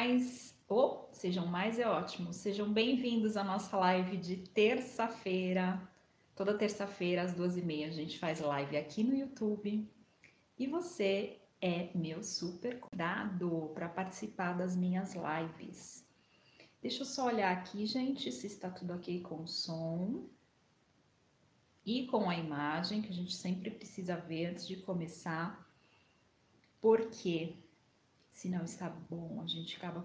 mais, 0.00 0.58
ou 0.66 1.10
oh, 1.10 1.14
sejam 1.14 1.46
mais 1.46 1.78
é 1.78 1.86
ótimo, 1.86 2.32
sejam 2.32 2.72
bem-vindos 2.72 3.36
à 3.36 3.44
nossa 3.44 3.76
live 3.76 4.16
de 4.16 4.38
terça-feira. 4.38 5.78
Toda 6.34 6.56
terça-feira 6.56 7.20
às 7.20 7.34
duas 7.34 7.54
e 7.58 7.60
meia 7.60 7.88
a 7.88 7.90
gente 7.90 8.18
faz 8.18 8.40
live 8.40 8.78
aqui 8.78 9.04
no 9.04 9.14
YouTube. 9.14 9.86
E 10.58 10.66
você 10.66 11.38
é 11.60 11.90
meu 11.94 12.22
super 12.22 12.80
convidado 12.80 13.70
para 13.74 13.90
participar 13.90 14.54
das 14.54 14.74
minhas 14.74 15.14
lives. 15.14 16.02
Deixa 16.80 17.02
eu 17.02 17.06
só 17.06 17.26
olhar 17.26 17.54
aqui, 17.54 17.84
gente, 17.84 18.32
se 18.32 18.46
está 18.46 18.70
tudo 18.70 18.94
ok 18.94 19.20
com 19.20 19.42
o 19.42 19.46
som 19.46 20.24
e 21.84 22.06
com 22.06 22.30
a 22.30 22.36
imagem, 22.38 23.02
que 23.02 23.10
a 23.10 23.14
gente 23.14 23.36
sempre 23.36 23.70
precisa 23.70 24.16
ver 24.16 24.46
antes 24.46 24.66
de 24.66 24.76
começar, 24.76 25.70
porque 26.80 27.54
se 28.30 28.48
não 28.48 28.64
está 28.64 28.88
bom, 28.88 29.40
a 29.42 29.46
gente 29.46 29.76
acaba 29.76 30.04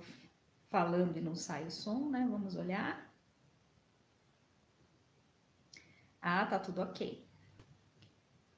falando 0.69 1.17
e 1.17 1.21
não 1.21 1.35
sai 1.35 1.65
o 1.65 1.71
som, 1.71 2.09
né? 2.09 2.27
Vamos 2.29 2.55
olhar. 2.55 3.13
Ah, 6.21 6.45
tá 6.45 6.59
tudo 6.59 6.81
ok. 6.81 7.25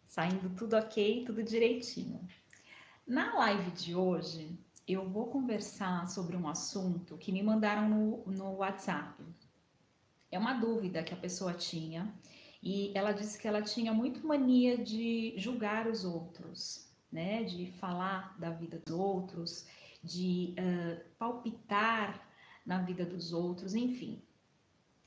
Saindo 0.06 0.50
tudo 0.56 0.76
ok, 0.78 1.26
tudo 1.26 1.44
direitinho. 1.44 2.26
Na 3.06 3.36
live 3.36 3.72
de 3.72 3.94
hoje, 3.94 4.58
eu 4.88 5.08
vou 5.10 5.28
conversar 5.28 6.08
sobre 6.08 6.36
um 6.38 6.48
assunto 6.48 7.18
que 7.18 7.32
me 7.32 7.44
mandaram 7.44 7.90
no, 7.90 8.26
no 8.26 8.56
WhatsApp. 8.56 9.22
É 10.32 10.40
uma 10.40 10.54
dúvida 10.54 11.04
que 11.04 11.14
a 11.14 11.18
pessoa 11.18 11.54
tinha 11.54 12.14
e 12.64 12.92
ela 12.96 13.12
disse 13.12 13.38
que 13.38 13.48
ela 13.48 13.62
tinha 13.62 13.94
muito 13.94 14.26
mania 14.26 14.78
de 14.78 15.34
julgar 15.38 15.88
os 15.88 16.04
outros, 16.04 16.87
né? 17.12 17.44
De 17.44 17.72
falar 17.74 18.38
da 18.40 18.50
vida 18.50 18.82
dos 18.86 18.94
outros, 18.94 19.68
de 20.04 20.56
uh, 20.60 21.04
palpitar 21.18 22.28
na 22.66 22.82
vida 22.82 23.06
dos 23.06 23.34
outros, 23.34 23.76
enfim. 23.76 24.22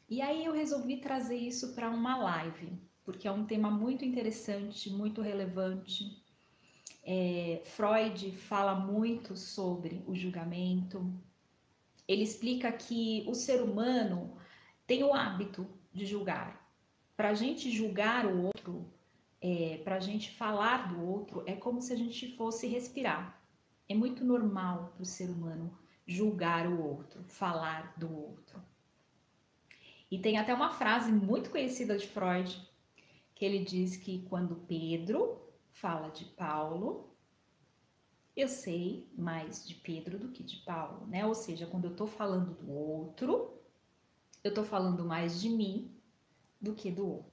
E 0.09 0.21
aí 0.21 0.45
eu 0.45 0.53
resolvi 0.53 0.97
trazer 0.97 1.37
isso 1.37 1.75
para 1.75 1.91
uma 1.91 2.17
live, 2.17 2.73
porque 3.05 3.29
é 3.29 3.33
um 3.33 3.45
tema 3.45 3.71
muito 3.71 4.05
interessante, 4.05 4.91
muito 4.91 5.23
relevante 5.23 6.21
é, 7.03 7.63
Freud 7.65 8.31
fala 8.33 8.75
muito 8.75 9.37
sobre 9.37 10.03
o 10.07 10.15
julgamento. 10.15 11.13
Ele 12.07 12.23
explica 12.23 12.71
que 12.73 13.25
o 13.27 13.35
ser 13.35 13.63
humano 13.63 14.37
tem 14.87 15.03
o 15.03 15.15
hábito 15.15 15.67
de 15.93 16.05
julgar. 16.05 16.69
Para 17.17 17.31
a 17.31 17.35
gente 17.35 17.71
julgar 17.71 18.27
o 18.27 18.45
outro, 18.45 18.93
é, 19.41 19.81
para 19.83 19.97
a 19.97 20.01
gente 20.01 20.31
falar 20.31 20.93
do 20.93 21.03
outro, 21.03 21.43
é 21.47 21.55
como 21.55 21.81
se 21.81 21.93
a 21.93 21.97
gente 21.97 22.37
fosse 22.37 22.67
respirar. 22.67 23.41
É 23.89 23.95
muito 23.95 24.25
normal 24.25 24.93
para 24.95 25.03
o 25.03 25.07
ser 25.07 25.31
humano 25.31 25.77
julgar 26.07 26.67
o 26.67 26.83
outro, 26.83 27.23
falar 27.25 27.95
do 27.97 28.13
outro. 28.13 28.63
E 30.11 30.19
tem 30.19 30.39
até 30.39 30.53
uma 30.53 30.71
frase 30.71 31.13
muito 31.13 31.51
conhecida 31.51 31.97
de 31.97 32.07
Freud, 32.07 32.69
que 33.35 33.45
ele 33.45 33.65
diz 33.65 33.97
que 33.97 34.23
quando 34.29 34.57
Pedro 34.67 35.41
fala 35.73 36.11
de 36.11 36.25
Paulo, 36.25 37.17
eu 38.37 38.49
sei 38.49 39.09
mais 39.17 39.67
de 39.67 39.75
Pedro 39.75 40.19
do 40.19 40.31
que 40.31 40.43
de 40.43 40.57
Paulo, 40.59 41.07
né? 41.07 41.25
Ou 41.25 41.35
seja, 41.35 41.67
quando 41.67 41.87
eu 41.87 41.97
tô 41.97 42.07
falando 42.07 42.55
do 42.55 42.71
outro, 42.73 43.61
eu 44.43 44.53
tô 44.53 44.65
falando 44.65 45.05
mais 45.05 45.41
de 45.41 45.49
mim 45.49 45.95
do 46.61 46.75
que 46.75 46.91
do 46.91 47.07
outro. 47.07 47.30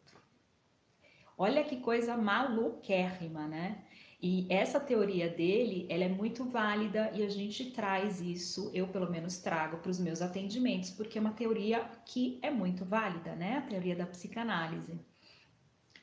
Olha 1.38 1.64
que 1.64 1.78
coisa 1.78 2.18
maluquérrima, 2.18 3.48
né? 3.48 3.84
E 4.20 4.48
essa 4.50 4.80
teoria 4.80 5.30
dele, 5.30 5.86
ela 5.90 6.04
é 6.04 6.10
muito 6.10 6.44
válida 6.44 7.12
e 7.14 7.24
a 7.24 7.30
gente 7.30 7.70
traz 7.70 8.20
isso, 8.20 8.72
eu 8.74 8.88
pelo 8.88 9.12
menos 9.12 9.38
trago 9.38 9.78
para 9.78 9.92
os 9.92 10.00
meus 10.00 10.24
atendimentos, 10.24 10.90
porque 10.90 11.20
é 11.20 11.22
uma 11.22 11.34
teoria 11.34 11.88
que 12.04 12.40
é 12.42 12.50
muito 12.50 12.84
válida, 12.84 13.36
né? 13.36 13.58
A 13.58 13.62
teoria 13.62 13.96
da 13.96 14.08
psicanálise. 14.08 15.00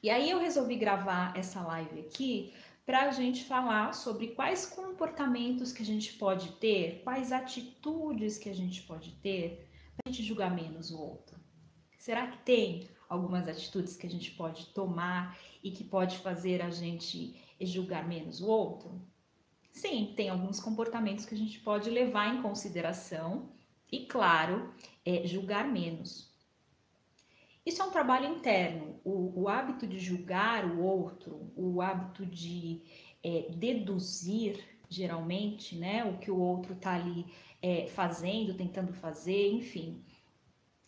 E 0.00 0.08
aí 0.08 0.30
eu 0.30 0.38
resolvi 0.38 0.77
gravar 0.77 1.36
essa 1.36 1.61
live 1.62 2.01
aqui 2.01 2.55
para 2.86 3.08
a 3.08 3.11
gente 3.11 3.45
falar 3.45 3.92
sobre 3.95 4.28
quais 4.28 4.66
comportamentos 4.66 5.72
que 5.72 5.83
a 5.83 5.86
gente 5.86 6.12
pode 6.12 6.52
ter, 6.52 7.01
quais 7.02 7.33
atitudes 7.33 8.39
que 8.39 8.48
a 8.48 8.55
gente 8.55 8.83
pode 8.83 9.11
ter 9.16 9.68
para 9.96 10.05
a 10.06 10.12
gente 10.12 10.22
julgar 10.22 10.55
menos 10.55 10.92
o 10.92 11.01
outro. 11.01 11.40
Será 11.98 12.27
que 12.28 12.39
tem 12.45 12.89
algumas 13.14 13.48
atitudes 13.48 13.97
que 13.97 14.07
a 14.07 14.11
gente 14.11 14.30
pode 14.33 14.67
tomar 14.67 15.39
e 15.63 15.70
que 15.70 15.83
pode 15.83 16.19
fazer 16.19 16.61
a 16.61 16.70
gente 16.70 17.35
julgar 17.61 18.07
menos 18.07 18.41
o 18.41 18.47
outro? 18.47 19.01
Sim, 19.73 20.13
tem 20.17 20.29
alguns 20.29 20.61
comportamentos 20.61 21.25
que 21.25 21.35
a 21.35 21.39
gente 21.39 21.58
pode 21.61 21.91
levar 21.91 22.33
em 22.33 22.42
consideração 22.42 23.48
e, 23.91 24.07
claro, 24.07 24.73
é, 25.05 25.27
julgar 25.27 25.67
menos. 25.67 26.33
Isso 27.67 27.83
é 27.83 27.85
um 27.85 27.91
trabalho 27.91 28.27
interno. 28.27 29.01
O, 29.05 29.42
o 29.42 29.48
hábito 29.48 29.86
de 29.86 29.98
julgar 29.98 30.64
o 30.67 30.83
outro, 30.83 31.51
o 31.57 31.81
hábito 31.81 32.27
de 32.27 32.83
é, 33.23 33.46
deduzir, 33.51 34.63
geralmente, 34.89 35.75
né, 35.77 36.05
o 36.05 36.19
que 36.19 36.31
o 36.31 36.39
outro 36.39 36.75
está 36.75 36.95
ali 36.95 37.27
é, 37.63 37.86
fazendo, 37.86 38.55
tentando 38.55 38.92
fazer, 38.92 39.51
enfim, 39.51 40.05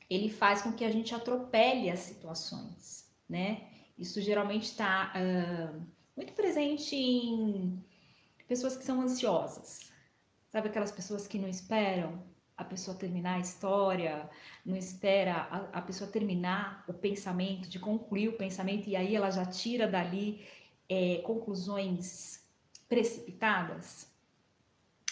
ele 0.08 0.28
faz 0.28 0.62
com 0.62 0.72
que 0.72 0.84
a 0.84 0.90
gente 0.90 1.14
atropele 1.14 1.90
as 1.90 2.00
situações, 2.00 3.10
né? 3.28 3.68
Isso 3.98 4.20
geralmente 4.20 4.64
está 4.64 5.12
uh, 5.14 5.82
muito 6.16 6.32
presente 6.32 6.94
em 6.94 7.82
pessoas 8.46 8.76
que 8.76 8.84
são 8.84 9.00
ansiosas, 9.00 9.90
sabe 10.50 10.68
aquelas 10.68 10.92
pessoas 10.92 11.26
que 11.26 11.38
não 11.38 11.48
esperam 11.48 12.22
a 12.56 12.64
pessoa 12.64 12.96
terminar 12.96 13.34
a 13.34 13.40
história, 13.40 14.28
não 14.64 14.76
espera 14.76 15.34
a, 15.50 15.78
a, 15.78 15.82
pessoa 15.82 16.10
terminar 16.10 16.84
o 16.88 16.94
pensamento, 16.94 17.68
de 17.68 17.78
concluir 17.78 18.28
o 18.28 18.36
pensamento, 18.36 18.88
e 18.88 18.96
aí 18.96 19.14
ela 19.14 19.30
já 19.30 19.44
tira 19.44 19.86
dali 19.86 20.46
é, 20.88 21.18
conclusões 21.18 22.42
precipitadas? 22.88 24.10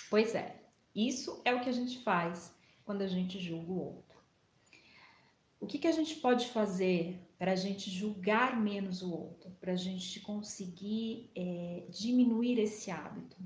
Pois 0.09 0.35
é, 0.35 0.57
isso 0.95 1.43
é 1.45 1.55
o 1.55 1.61
que 1.61 1.69
a 1.69 1.73
gente 1.73 2.03
faz 2.03 2.55
quando 2.85 3.03
a 3.03 3.07
gente 3.07 3.39
julga 3.39 3.73
o 3.73 3.79
outro. 3.79 4.04
O 5.65 5.67
que, 5.67 5.79
que 5.79 5.89
a 5.89 5.93
gente 5.93 6.17
pode 6.17 6.49
fazer 6.49 7.27
para 7.39 7.53
a 7.53 7.57
gente 7.57 7.91
julgar 7.91 8.61
menos 8.61 9.01
o 9.01 9.11
outro, 9.11 9.51
para 9.53 9.73
a 9.73 9.77
gente 9.77 10.21
conseguir 10.21 11.31
é, 11.35 11.87
diminuir 11.89 12.59
esse 12.59 12.91
hábito? 12.91 13.39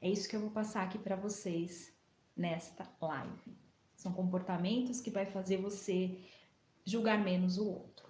É 0.00 0.10
isso 0.10 0.28
que 0.28 0.34
eu 0.34 0.40
vou 0.40 0.50
passar 0.50 0.82
aqui 0.82 0.98
para 0.98 1.14
vocês 1.14 1.96
nesta 2.36 2.84
live. 3.00 3.56
São 3.94 4.12
comportamentos 4.12 5.00
que 5.00 5.08
vai 5.08 5.24
fazer 5.24 5.58
você 5.58 6.18
julgar 6.84 7.22
menos 7.22 7.58
o 7.58 7.68
outro. 7.68 8.08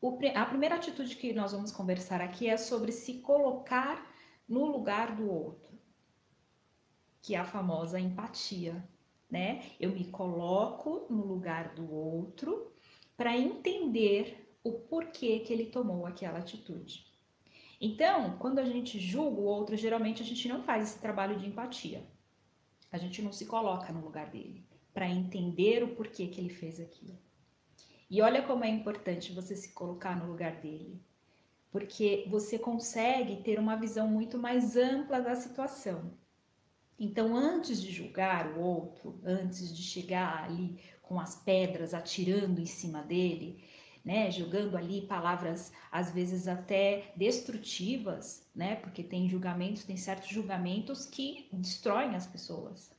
O, 0.00 0.18
a 0.34 0.44
primeira 0.44 0.74
atitude 0.74 1.14
que 1.14 1.32
nós 1.32 1.52
vamos 1.52 1.70
conversar 1.70 2.20
aqui 2.20 2.48
é 2.48 2.56
sobre 2.56 2.90
se 2.90 3.20
colocar 3.20 4.12
no 4.48 4.66
lugar 4.66 5.14
do 5.14 5.30
outro, 5.30 5.78
que 7.22 7.36
é 7.36 7.38
a 7.38 7.44
famosa 7.44 8.00
empatia, 8.00 8.84
né? 9.32 9.62
Eu 9.80 9.90
me 9.90 10.04
coloco 10.04 11.06
no 11.08 11.24
lugar 11.24 11.74
do 11.74 11.90
outro 11.90 12.70
para 13.16 13.36
entender 13.36 14.54
o 14.62 14.72
porquê 14.72 15.40
que 15.40 15.52
ele 15.52 15.66
tomou 15.66 16.04
aquela 16.04 16.38
atitude. 16.38 17.06
Então, 17.80 18.36
quando 18.38 18.58
a 18.58 18.64
gente 18.64 19.00
julga 19.00 19.40
o 19.40 19.44
outro, 19.44 19.74
geralmente 19.74 20.22
a 20.22 20.24
gente 20.24 20.46
não 20.46 20.62
faz 20.62 20.90
esse 20.90 20.98
trabalho 21.00 21.38
de 21.38 21.46
empatia. 21.46 22.06
A 22.92 22.98
gente 22.98 23.22
não 23.22 23.32
se 23.32 23.46
coloca 23.46 23.90
no 23.90 24.04
lugar 24.04 24.30
dele 24.30 24.62
para 24.92 25.08
entender 25.08 25.82
o 25.82 25.94
porquê 25.96 26.26
que 26.26 26.38
ele 26.38 26.50
fez 26.50 26.78
aquilo. 26.78 27.18
E 28.10 28.20
olha 28.20 28.42
como 28.42 28.64
é 28.64 28.68
importante 28.68 29.32
você 29.32 29.56
se 29.56 29.72
colocar 29.72 30.14
no 30.14 30.30
lugar 30.30 30.60
dele, 30.60 31.00
porque 31.70 32.26
você 32.28 32.58
consegue 32.58 33.42
ter 33.42 33.58
uma 33.58 33.76
visão 33.76 34.06
muito 34.06 34.36
mais 34.36 34.76
ampla 34.76 35.22
da 35.22 35.34
situação. 35.34 36.12
Então, 37.04 37.36
antes 37.36 37.82
de 37.82 37.90
julgar 37.90 38.52
o 38.52 38.60
outro, 38.60 39.20
antes 39.24 39.76
de 39.76 39.82
chegar 39.82 40.44
ali 40.44 40.78
com 41.02 41.18
as 41.18 41.34
pedras 41.34 41.94
atirando 41.94 42.60
em 42.60 42.64
cima 42.64 43.02
dele, 43.02 43.64
né, 44.04 44.30
jogando 44.30 44.76
ali 44.76 45.00
palavras 45.00 45.72
às 45.90 46.12
vezes 46.12 46.46
até 46.46 47.12
destrutivas, 47.16 48.48
né, 48.54 48.76
porque 48.76 49.02
tem 49.02 49.28
julgamentos, 49.28 49.82
tem 49.82 49.96
certos 49.96 50.28
julgamentos 50.28 51.04
que 51.04 51.48
destroem 51.52 52.14
as 52.14 52.28
pessoas. 52.28 52.92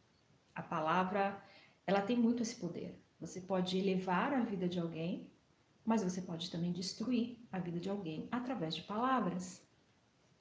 A 0.53 0.61
palavra, 0.61 1.41
ela 1.87 2.01
tem 2.01 2.17
muito 2.17 2.43
esse 2.43 2.57
poder. 2.57 3.01
Você 3.21 3.39
pode 3.39 3.77
elevar 3.77 4.33
a 4.33 4.43
vida 4.43 4.67
de 4.67 4.81
alguém, 4.81 5.31
mas 5.85 6.03
você 6.03 6.21
pode 6.21 6.51
também 6.51 6.73
destruir 6.73 7.39
a 7.49 7.57
vida 7.57 7.79
de 7.79 7.89
alguém 7.89 8.27
através 8.29 8.75
de 8.75 8.81
palavras. 8.81 9.65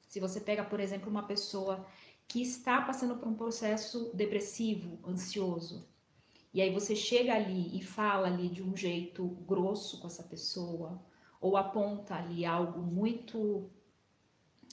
Se 0.09 0.19
você 0.19 0.41
pega, 0.41 0.65
por 0.65 0.81
exemplo, 0.81 1.09
uma 1.09 1.23
pessoa 1.23 1.87
que 2.33 2.41
está 2.41 2.81
passando 2.81 3.17
por 3.17 3.29
um 3.29 3.35
processo 3.35 4.11
depressivo, 4.15 4.99
ansioso, 5.07 5.87
e 6.55 6.63
aí 6.63 6.73
você 6.73 6.97
chega 6.97 7.35
ali 7.35 7.79
e 7.79 7.83
fala 7.83 8.27
ali 8.27 8.49
de 8.49 8.63
um 8.63 8.75
jeito 8.75 9.23
grosso 9.47 10.01
com 10.01 10.07
essa 10.07 10.23
pessoa, 10.23 10.99
ou 11.39 11.59
aponta 11.59 12.15
ali 12.15 12.47
algo 12.47 12.81
muito 12.81 13.69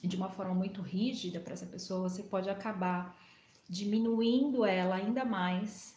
de 0.02 0.16
uma 0.16 0.30
forma 0.30 0.54
muito 0.54 0.80
rígida 0.80 1.38
para 1.38 1.52
essa 1.52 1.66
pessoa, 1.66 2.08
você 2.08 2.22
pode 2.22 2.48
acabar 2.48 3.14
diminuindo 3.68 4.64
ela 4.64 4.94
ainda 4.94 5.22
mais 5.22 5.94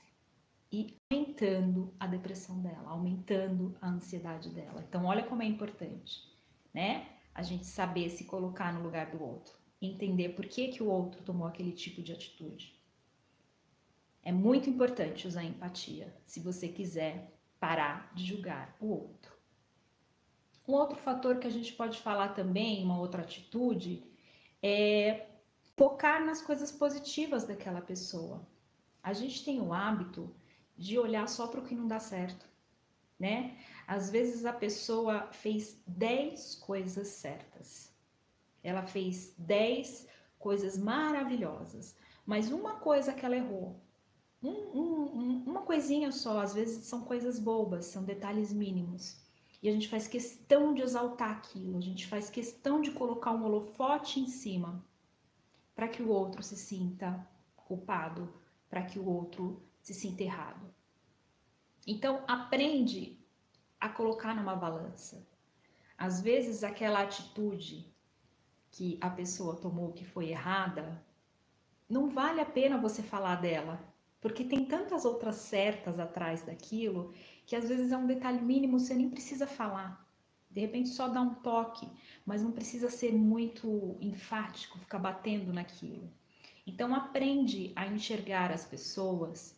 e 0.69 0.97
aumentando 1.09 1.93
a 1.97 2.05
depressão 2.05 2.61
dela, 2.61 2.89
aumentando 2.89 3.73
a 3.79 3.87
ansiedade 3.87 4.49
dela. 4.49 4.83
Então, 4.85 5.05
olha 5.05 5.23
como 5.23 5.41
é 5.41 5.45
importante, 5.45 6.29
né? 6.73 7.07
A 7.33 7.41
gente 7.41 7.65
saber 7.65 8.09
se 8.09 8.25
colocar 8.25 8.73
no 8.73 8.83
lugar 8.83 9.11
do 9.11 9.23
outro, 9.23 9.62
entender 9.85 10.29
por 10.29 10.45
que, 10.45 10.69
que 10.69 10.83
o 10.83 10.89
outro 10.89 11.21
tomou 11.23 11.47
aquele 11.47 11.71
tipo 11.71 12.01
de 12.01 12.11
atitude. 12.11 12.79
É 14.21 14.31
muito 14.31 14.69
importante 14.69 15.27
usar 15.27 15.43
empatia 15.43 16.15
se 16.25 16.39
você 16.39 16.67
quiser 16.67 17.37
parar 17.59 18.11
de 18.13 18.25
julgar 18.25 18.75
o 18.79 18.87
outro. 18.87 19.33
Um 20.67 20.73
outro 20.73 20.97
fator 20.97 21.39
que 21.39 21.47
a 21.47 21.51
gente 21.51 21.73
pode 21.73 21.99
falar 21.99 22.29
também, 22.29 22.83
uma 22.83 22.97
outra 22.97 23.21
atitude, 23.21 24.03
é 24.61 25.27
focar 25.75 26.25
nas 26.25 26.41
coisas 26.41 26.71
positivas 26.71 27.43
daquela 27.43 27.81
pessoa. 27.81 28.47
A 29.01 29.11
gente 29.11 29.43
tem 29.43 29.59
o 29.59 29.73
hábito 29.73 30.33
de 30.77 30.97
olhar 30.97 31.27
só 31.27 31.47
para 31.47 31.59
o 31.59 31.63
que 31.63 31.75
não 31.75 31.87
dá 31.87 31.99
certo, 31.99 32.47
né? 33.19 33.57
Às 33.85 34.09
vezes 34.09 34.45
a 34.45 34.53
pessoa 34.53 35.27
fez 35.31 35.81
10 35.85 36.55
coisas 36.55 37.09
certas. 37.09 37.92
Ela 38.63 38.83
fez 38.83 39.33
10 39.37 40.07
coisas 40.39 40.77
maravilhosas, 40.77 41.95
mas 42.25 42.51
uma 42.51 42.75
coisa 42.75 43.13
que 43.13 43.25
ela 43.25 43.35
errou, 43.35 43.79
um, 44.41 44.49
um, 44.49 45.43
uma 45.45 45.61
coisinha 45.61 46.11
só, 46.11 46.41
às 46.41 46.53
vezes 46.53 46.85
são 46.85 47.01
coisas 47.01 47.39
bobas, 47.39 47.85
são 47.85 48.03
detalhes 48.03 48.51
mínimos. 48.51 49.21
E 49.61 49.69
a 49.69 49.71
gente 49.71 49.87
faz 49.87 50.07
questão 50.07 50.73
de 50.73 50.81
exaltar 50.81 51.31
aquilo, 51.31 51.77
a 51.77 51.81
gente 51.81 52.05
faz 52.07 52.29
questão 52.29 52.81
de 52.81 52.91
colocar 52.91 53.31
um 53.31 53.45
holofote 53.45 54.19
em 54.19 54.27
cima 54.27 54.83
para 55.73 55.87
que 55.87 56.03
o 56.03 56.09
outro 56.09 56.43
se 56.43 56.57
sinta 56.57 57.25
culpado, 57.55 58.33
para 58.69 58.83
que 58.83 58.99
o 58.99 59.07
outro 59.07 59.63
se 59.81 59.93
sinta 59.93 60.23
errado. 60.23 60.73
Então, 61.87 62.23
aprende 62.27 63.17
a 63.79 63.87
colocar 63.87 64.35
numa 64.35 64.55
balança. 64.55 65.25
Às 65.97 66.21
vezes, 66.21 66.63
aquela 66.63 67.01
atitude 67.01 67.92
que 68.73 68.97
a 68.99 69.09
pessoa 69.09 69.55
tomou 69.55 69.93
que 69.93 70.03
foi 70.03 70.29
errada, 70.29 71.01
não 71.87 72.09
vale 72.09 72.41
a 72.41 72.45
pena 72.45 72.75
você 72.75 73.03
falar 73.03 73.35
dela, 73.35 73.79
porque 74.19 74.43
tem 74.43 74.65
tantas 74.65 75.05
outras 75.05 75.35
certas 75.35 75.99
atrás 75.99 76.41
daquilo 76.41 77.13
que 77.45 77.55
às 77.55 77.69
vezes 77.69 77.91
é 77.91 77.97
um 77.97 78.07
detalhe 78.07 78.41
mínimo, 78.41 78.79
você 78.79 78.95
nem 78.95 79.11
precisa 79.11 79.45
falar. 79.45 80.03
De 80.49 80.59
repente 80.61 80.89
só 80.89 81.07
dá 81.07 81.21
um 81.21 81.35
toque, 81.35 81.87
mas 82.25 82.41
não 82.41 82.51
precisa 82.51 82.89
ser 82.89 83.13
muito 83.13 83.95
enfático, 84.01 84.79
ficar 84.79 84.99
batendo 84.99 85.53
naquilo. 85.53 86.11
Então 86.65 86.95
aprende 86.95 87.73
a 87.75 87.85
enxergar 87.85 88.51
as 88.51 88.65
pessoas 88.65 89.55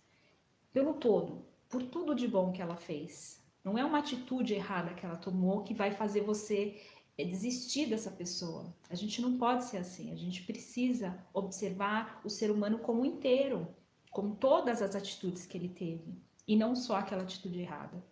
pelo 0.73 0.95
todo, 0.95 1.45
por 1.69 1.83
tudo 1.83 2.13
de 2.13 2.27
bom 2.27 2.51
que 2.51 2.61
ela 2.61 2.75
fez. 2.75 3.41
Não 3.63 3.77
é 3.77 3.85
uma 3.85 3.99
atitude 3.99 4.53
errada 4.53 4.93
que 4.93 5.05
ela 5.05 5.15
tomou 5.15 5.63
que 5.63 5.73
vai 5.73 5.91
fazer 5.91 6.21
você 6.21 6.81
eh, 7.17 7.25
desistir 7.25 7.87
dessa 7.87 8.11
pessoa. 8.11 8.73
A 8.89 8.95
gente 8.95 9.21
não 9.21 9.37
pode 9.37 9.65
ser 9.65 9.77
assim. 9.77 10.11
A 10.11 10.15
gente 10.15 10.43
precisa 10.43 11.17
observar 11.33 12.21
o 12.23 12.29
ser 12.29 12.51
humano 12.51 12.79
como 12.79 13.05
inteiro, 13.05 13.67
com 14.11 14.31
todas 14.31 14.81
as 14.81 14.95
atitudes 14.95 15.45
que 15.45 15.57
ele 15.57 15.69
teve 15.69 16.15
e 16.47 16.55
não 16.55 16.75
só 16.75 16.97
aquela 16.97 17.23
atitude 17.23 17.59
errada. 17.59 18.03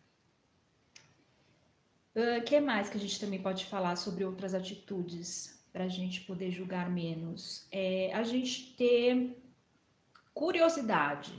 O 2.15 2.19
uh, 2.19 2.37
ah, 2.37 2.41
que 2.41 2.59
mais 2.59 2.89
que 2.89 2.97
a 2.97 2.99
gente 2.99 3.19
também 3.19 3.41
pode 3.41 3.65
falar 3.65 3.95
sobre 3.95 4.23
outras 4.23 4.53
atitudes 4.53 5.63
para 5.71 5.85
a 5.85 5.87
gente 5.87 6.21
poder 6.21 6.51
julgar 6.51 6.89
menos? 6.89 7.67
É 7.71 8.13
a 8.13 8.23
gente 8.23 8.75
ter 8.75 9.35
curiosidade 10.33 11.33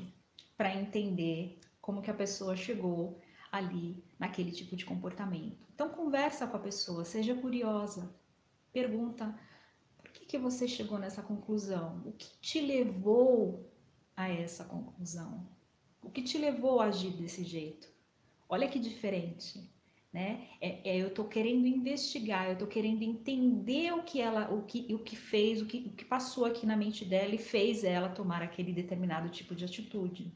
para 0.57 0.75
entender 0.75 1.59
como 1.81 2.03
que 2.03 2.11
a 2.11 2.15
pessoa 2.15 2.57
chegou 2.57 3.21
ali 3.55 4.03
naquele 4.19 4.51
tipo 4.51 4.75
de 4.75 4.85
comportamento. 4.85 5.67
Então 5.75 5.89
conversa 5.89 6.47
com 6.47 6.56
a 6.56 6.61
pessoa, 6.61 7.05
seja 7.05 7.35
curiosa, 7.35 8.15
pergunta 8.73 9.39
por 9.97 10.11
que, 10.11 10.27
que 10.27 10.39
você 10.39 10.67
chegou 10.67 10.99
nessa 10.99 11.23
conclusão? 11.23 12.03
O 12.05 12.12
que 12.12 12.29
te 12.41 12.61
levou 12.61 13.71
a 14.17 14.29
essa 14.29 14.65
conclusão? 14.65 15.49
O 16.03 16.11
que 16.11 16.23
te 16.23 16.37
levou 16.39 16.81
a 16.81 16.87
agir 16.87 17.11
desse 17.11 17.45
jeito? 17.45 17.89
Olha 18.49 18.69
que 18.69 18.79
diferente, 18.79 19.69
né? 20.12 20.49
É, 20.61 20.91
é 20.91 20.97
eu 20.97 21.12
tô 21.12 21.25
querendo 21.25 21.67
investigar, 21.67 22.51
eu 22.51 22.59
tô 22.59 22.67
querendo 22.67 23.03
entender 23.03 23.93
o 23.93 24.03
que 24.03 24.21
ela, 24.21 24.53
o 24.53 24.62
que, 24.62 24.95
o 24.95 24.99
que 24.99 25.17
fez, 25.17 25.62
o 25.62 25.67
que, 25.67 25.79
o 25.79 25.93
que 25.93 26.05
passou 26.05 26.45
aqui 26.45 26.67
na 26.67 26.77
mente 26.77 27.05
dela 27.05 27.35
e 27.35 27.39
fez 27.39 27.83
ela 27.83 28.09
tomar 28.09 28.43
aquele 28.43 28.73
determinado 28.73 29.29
tipo 29.31 29.55
de 29.55 29.65
atitude. 29.65 30.33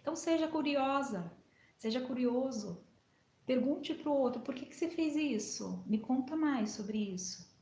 Então 0.00 0.14
seja 0.14 0.46
curiosa, 0.46 1.32
seja 1.84 2.00
curioso. 2.00 2.82
Pergunte 3.44 3.92
para 3.92 4.10
o 4.10 4.16
outro, 4.16 4.40
por 4.40 4.54
que, 4.54 4.64
que 4.64 4.74
você 4.74 4.88
fez 4.88 5.14
isso? 5.14 5.84
Me 5.86 5.98
conta 5.98 6.34
mais 6.34 6.70
sobre 6.70 6.96
isso. 6.96 7.54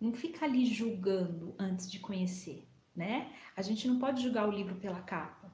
Não 0.00 0.12
fica 0.12 0.46
ali 0.46 0.64
julgando 0.64 1.52
antes 1.58 1.90
de 1.90 1.98
conhecer, 1.98 2.68
né? 2.94 3.32
A 3.56 3.62
gente 3.62 3.88
não 3.88 3.98
pode 3.98 4.22
julgar 4.22 4.48
o 4.48 4.52
livro 4.52 4.76
pela 4.76 5.02
capa. 5.02 5.52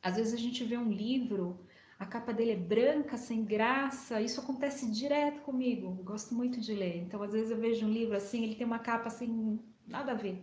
Às 0.00 0.14
vezes 0.14 0.32
a 0.32 0.36
gente 0.36 0.62
vê 0.62 0.78
um 0.78 0.92
livro, 0.92 1.66
a 1.98 2.06
capa 2.06 2.32
dele 2.32 2.52
é 2.52 2.56
branca, 2.56 3.16
sem 3.16 3.44
graça. 3.44 4.20
Isso 4.20 4.40
acontece 4.40 4.88
direto 4.92 5.40
comigo. 5.40 5.88
Eu 5.88 6.04
gosto 6.04 6.36
muito 6.36 6.60
de 6.60 6.72
ler. 6.72 6.98
Então, 6.98 7.20
às 7.20 7.32
vezes 7.32 7.50
eu 7.50 7.58
vejo 7.58 7.84
um 7.84 7.90
livro 7.90 8.16
assim, 8.16 8.44
ele 8.44 8.54
tem 8.54 8.64
uma 8.64 8.78
capa 8.78 9.08
assim, 9.08 9.58
nada 9.88 10.12
a 10.12 10.14
ver. 10.14 10.40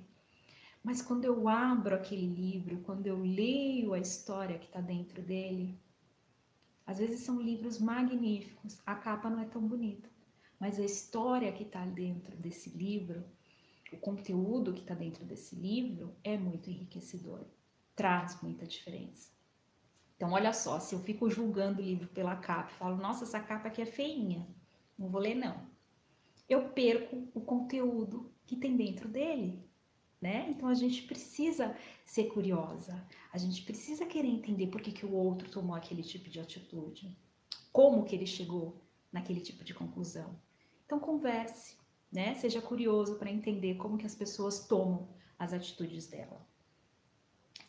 Mas 0.83 1.01
quando 1.01 1.23
eu 1.23 1.47
abro 1.47 1.95
aquele 1.95 2.27
livro, 2.27 2.81
quando 2.81 3.07
eu 3.07 3.17
leio 3.17 3.93
a 3.93 3.99
história 3.99 4.59
que 4.59 4.65
está 4.65 4.81
dentro 4.81 5.21
dele, 5.21 5.79
às 6.85 6.99
vezes 6.99 7.21
são 7.21 7.39
livros 7.41 7.79
magníficos, 7.79 8.81
a 8.85 8.95
capa 8.95 9.29
não 9.29 9.39
é 9.39 9.45
tão 9.45 9.61
bonita, 9.61 10.09
mas 10.59 10.79
a 10.79 10.83
história 10.83 11.51
que 11.51 11.63
está 11.63 11.85
dentro 11.85 12.35
desse 12.37 12.69
livro, 12.69 13.23
o 13.91 13.97
conteúdo 13.97 14.73
que 14.73 14.81
está 14.81 14.93
dentro 14.93 15.25
desse 15.25 15.55
livro 15.55 16.15
é 16.23 16.37
muito 16.37 16.69
enriquecedor, 16.69 17.45
traz 17.95 18.41
muita 18.41 18.65
diferença. 18.65 19.31
Então, 20.15 20.33
olha 20.33 20.53
só, 20.53 20.79
se 20.79 20.93
eu 20.93 20.99
fico 20.99 21.29
julgando 21.29 21.81
o 21.81 21.85
livro 21.85 22.07
pela 22.09 22.35
capa, 22.35 22.69
falo, 22.69 22.97
nossa, 22.97 23.23
essa 23.23 23.39
capa 23.39 23.69
aqui 23.69 23.81
é 23.81 23.85
feinha, 23.85 24.47
não 24.97 25.09
vou 25.09 25.19
ler 25.19 25.35
não. 25.35 25.65
Eu 26.47 26.69
perco 26.69 27.27
o 27.33 27.41
conteúdo 27.41 28.31
que 28.45 28.55
tem 28.55 28.75
dentro 28.77 29.09
dele 29.09 29.70
né? 30.21 30.47
Então 30.49 30.69
a 30.69 30.73
gente 30.75 31.01
precisa 31.03 31.75
ser 32.05 32.25
curiosa, 32.25 33.03
a 33.33 33.37
gente 33.37 33.63
precisa 33.63 34.05
querer 34.05 34.27
entender 34.27 34.67
por 34.67 34.79
que, 34.79 34.91
que 34.91 35.05
o 35.05 35.13
outro 35.13 35.49
tomou 35.49 35.75
aquele 35.75 36.03
tipo 36.03 36.29
de 36.29 36.39
atitude, 36.39 37.17
como 37.71 38.03
que 38.03 38.15
ele 38.15 38.27
chegou 38.27 38.79
naquele 39.11 39.41
tipo 39.41 39.63
de 39.63 39.73
conclusão. 39.73 40.39
Então 40.85 40.99
converse, 40.99 41.75
né? 42.11 42.35
Seja 42.35 42.61
curioso 42.61 43.15
para 43.15 43.31
entender 43.31 43.75
como 43.75 43.97
que 43.97 44.05
as 44.05 44.13
pessoas 44.13 44.67
tomam 44.67 45.09
as 45.39 45.53
atitudes 45.53 46.07
dela. 46.07 46.45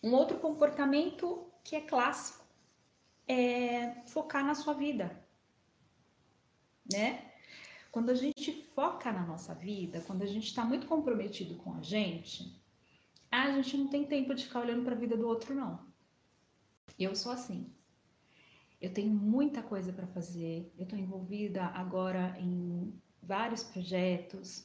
Um 0.03 0.13
outro 0.13 0.39
comportamento 0.39 1.47
que 1.65 1.77
é 1.77 1.81
clássico 1.81 2.45
é 3.27 4.03
focar 4.07 4.45
na 4.45 4.55
sua 4.55 4.75
vida, 4.75 5.25
né? 6.93 7.32
Quando 7.93 8.09
a 8.09 8.15
gente 8.15 8.51
foca 8.75 9.13
na 9.13 9.25
nossa 9.27 9.55
vida, 9.55 10.01
quando 10.07 10.23
a 10.23 10.27
gente 10.27 10.47
está 10.47 10.65
muito 10.65 10.87
comprometido 10.87 11.57
com 11.57 11.75
a 11.75 11.83
gente, 11.83 12.59
a 13.31 13.51
gente 13.51 13.77
não 13.77 13.87
tem 13.87 14.07
tempo 14.07 14.35
de 14.35 14.45
ficar 14.45 14.61
olhando 14.61 14.83
para 14.83 14.95
a 14.95 14.99
vida 14.99 15.15
do 15.15 15.29
outro, 15.29 15.55
não. 15.55 15.79
Eu 16.99 17.15
sou 17.15 17.31
assim. 17.31 17.71
Eu 18.81 18.95
tenho 18.95 19.13
muita 19.13 19.63
coisa 19.63 19.93
para 19.93 20.07
fazer, 20.07 20.73
eu 20.79 20.85
estou 20.85 20.99
envolvida 20.99 21.67
agora 21.67 22.35
em 22.41 22.95
vários 23.23 23.63
projetos. 23.63 24.65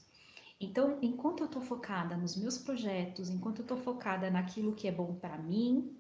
Então, 0.58 0.98
enquanto 1.02 1.42
eu 1.42 1.48
estou 1.48 1.62
focada 1.62 2.16
nos 2.16 2.38
meus 2.38 2.58
projetos, 2.58 3.30
enquanto 3.30 3.60
eu 3.60 3.64
estou 3.64 3.78
focada 3.78 4.32
naquilo 4.32 4.74
que 4.74 4.88
é 4.88 4.92
bom 4.92 5.14
para 5.16 5.38
mim, 5.38 5.98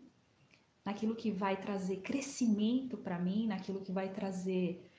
naquilo 0.85 1.13
que 1.13 1.29
vai 1.29 1.59
trazer 1.59 1.97
crescimento 1.97 2.97
para 2.97 3.19
mim, 3.19 3.47
naquilo 3.47 3.81
que 3.81 3.91
vai 3.91 4.13
trazer 4.13 4.89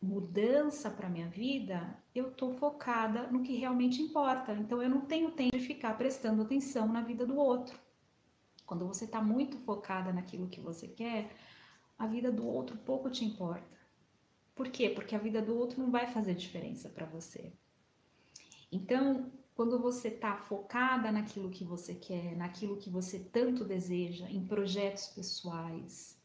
mudança 0.00 0.90
para 0.90 1.08
minha 1.08 1.28
vida, 1.28 1.96
eu 2.14 2.28
estou 2.28 2.54
focada 2.54 3.26
no 3.28 3.42
que 3.42 3.56
realmente 3.56 4.00
importa. 4.00 4.52
Então 4.52 4.82
eu 4.82 4.88
não 4.88 5.00
tenho 5.00 5.32
tempo 5.32 5.56
de 5.56 5.64
ficar 5.64 5.96
prestando 5.98 6.42
atenção 6.42 6.88
na 6.88 7.02
vida 7.02 7.26
do 7.26 7.36
outro. 7.36 7.78
Quando 8.64 8.86
você 8.86 9.06
está 9.06 9.20
muito 9.20 9.56
focada 9.58 10.12
naquilo 10.12 10.48
que 10.48 10.60
você 10.60 10.86
quer, 10.86 11.34
a 11.98 12.06
vida 12.06 12.30
do 12.30 12.46
outro 12.46 12.76
pouco 12.76 13.10
te 13.10 13.24
importa. 13.24 13.78
Por 14.54 14.68
quê? 14.68 14.90
Porque 14.90 15.14
a 15.14 15.18
vida 15.18 15.40
do 15.40 15.56
outro 15.56 15.80
não 15.80 15.90
vai 15.90 16.06
fazer 16.06 16.34
diferença 16.34 16.88
para 16.88 17.06
você. 17.06 17.52
Então, 18.70 19.32
quando 19.54 19.80
você 19.80 20.08
está 20.08 20.36
focada 20.36 21.10
naquilo 21.10 21.50
que 21.50 21.64
você 21.64 21.94
quer, 21.94 22.36
naquilo 22.36 22.76
que 22.76 22.90
você 22.90 23.18
tanto 23.18 23.64
deseja, 23.64 24.28
em 24.30 24.46
projetos 24.46 25.08
pessoais, 25.08 26.16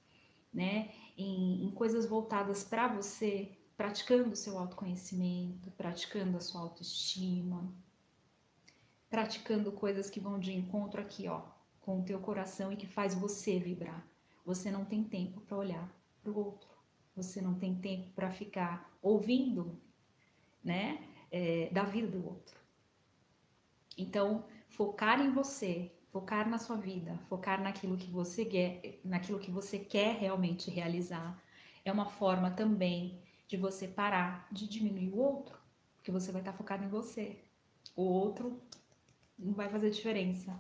né, 0.54 0.92
em, 1.18 1.66
em 1.66 1.72
coisas 1.72 2.06
voltadas 2.06 2.64
para 2.64 2.88
você, 2.88 3.58
praticando 3.84 4.30
o 4.30 4.36
seu 4.38 4.58
autoconhecimento, 4.58 5.70
praticando 5.72 6.38
a 6.38 6.40
sua 6.40 6.62
autoestima. 6.62 7.70
praticando 9.10 9.74
coisas 9.74 10.10
que 10.10 10.22
vão 10.22 10.40
de 10.40 10.54
encontro 10.54 11.02
aqui, 11.02 11.28
ó, 11.28 11.42
com 11.82 12.00
o 12.00 12.04
teu 12.06 12.18
coração 12.22 12.72
e 12.72 12.78
que 12.78 12.88
faz 12.88 13.14
você 13.14 13.60
vibrar. 13.60 14.02
Você 14.46 14.72
não 14.72 14.86
tem 14.86 15.04
tempo 15.04 15.42
para 15.42 15.58
olhar 15.58 15.94
para 16.22 16.32
o 16.32 16.38
outro. 16.38 16.70
Você 17.14 17.42
não 17.42 17.56
tem 17.56 17.76
tempo 17.76 18.10
para 18.12 18.32
ficar 18.32 18.90
ouvindo, 19.02 19.78
né, 20.64 21.06
é, 21.30 21.70
da 21.70 21.84
vida 21.84 22.08
do 22.08 22.26
outro. 22.26 22.58
Então, 23.98 24.46
focar 24.70 25.20
em 25.20 25.34
você, 25.34 25.92
focar 26.10 26.50
na 26.50 26.58
sua 26.58 26.78
vida, 26.78 27.20
focar 27.28 27.62
naquilo 27.62 27.98
que 27.98 28.10
você 28.10 28.46
quer, 28.46 29.02
naquilo 29.04 29.40
que 29.40 29.52
você 29.52 29.78
quer 29.78 30.16
realmente 30.16 30.72
realizar, 30.72 31.38
é 31.84 31.92
uma 31.92 32.06
forma 32.06 32.50
também 32.50 33.22
de 33.48 33.58
você 33.58 33.88
parar 33.88 34.48
de 34.52 34.68
diminuir 34.68 35.10
o 35.10 35.18
outro, 35.18 35.58
porque 35.98 36.12
você 36.12 36.32
vai 36.32 36.42
estar 36.42 36.54
focado 36.54 36.84
em 36.84 36.90
você. 36.90 37.40
O 37.96 38.04
outro 38.04 38.62
não 39.38 39.54
vai 39.54 39.70
fazer 39.70 39.90
diferença. 39.90 40.60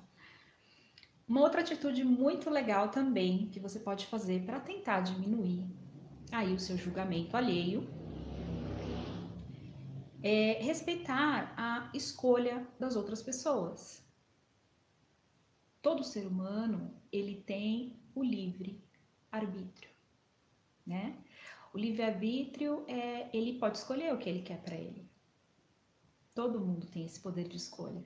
Uma 1.27 1.41
outra 1.41 1.61
atitude 1.61 2.03
muito 2.03 2.49
legal 2.49 2.89
também 2.89 3.49
que 3.49 3.59
você 3.59 3.79
pode 3.79 4.05
fazer 4.07 4.45
para 4.45 4.59
tentar 4.59 5.01
diminuir 5.01 5.65
aí 6.31 6.53
o 6.53 6.59
seu 6.59 6.75
julgamento 6.75 7.37
alheio 7.37 7.87
é 10.21 10.53
respeitar 10.63 11.53
a 11.57 11.89
escolha 11.93 12.65
das 12.79 12.95
outras 12.95 13.21
pessoas. 13.21 14.03
Todo 15.81 16.03
ser 16.03 16.25
humano, 16.25 16.93
ele 17.11 17.41
tem 17.41 17.99
o 18.15 18.23
livre 18.23 18.81
arbítrio, 19.31 19.89
né? 20.87 21.17
O 21.73 21.77
livre-arbítrio 21.77 22.85
é 22.87 23.29
ele 23.35 23.57
pode 23.57 23.79
escolher 23.79 24.13
o 24.13 24.17
que 24.17 24.29
ele 24.29 24.43
quer 24.43 24.61
para 24.61 24.75
ele. 24.75 25.09
Todo 26.33 26.59
mundo 26.59 26.87
tem 26.87 27.05
esse 27.05 27.19
poder 27.19 27.47
de 27.47 27.57
escolha 27.57 28.03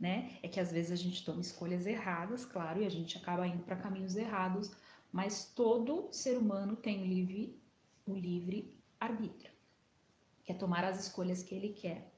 né? 0.00 0.38
É 0.42 0.48
que 0.48 0.58
às 0.58 0.72
vezes 0.72 0.90
a 0.90 0.96
gente 0.96 1.22
toma 1.22 1.42
escolhas 1.42 1.86
erradas, 1.86 2.46
claro, 2.46 2.82
e 2.82 2.86
a 2.86 2.88
gente 2.88 3.18
acaba 3.18 3.46
indo 3.46 3.62
para 3.62 3.76
caminhos 3.76 4.16
errados, 4.16 4.72
mas 5.12 5.52
todo 5.54 6.08
ser 6.10 6.38
humano 6.38 6.74
tem 6.74 7.02
o 7.02 7.04
livre, 7.04 7.60
o 8.06 8.14
livre 8.14 8.74
arbítrio, 8.98 9.52
que 10.42 10.52
é 10.52 10.54
tomar 10.54 10.84
as 10.84 11.04
escolhas 11.04 11.42
que 11.42 11.54
ele 11.54 11.74
quer. 11.74 12.10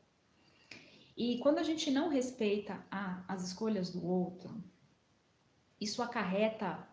E 1.17 1.39
quando 1.39 1.59
a 1.59 1.63
gente 1.65 1.91
não 1.91 2.09
respeita 2.09 2.87
a, 2.89 3.25
as 3.27 3.43
escolhas 3.43 3.91
do 3.91 4.07
outro, 4.07 4.63
isso 5.81 6.01
acarreta 6.03 6.89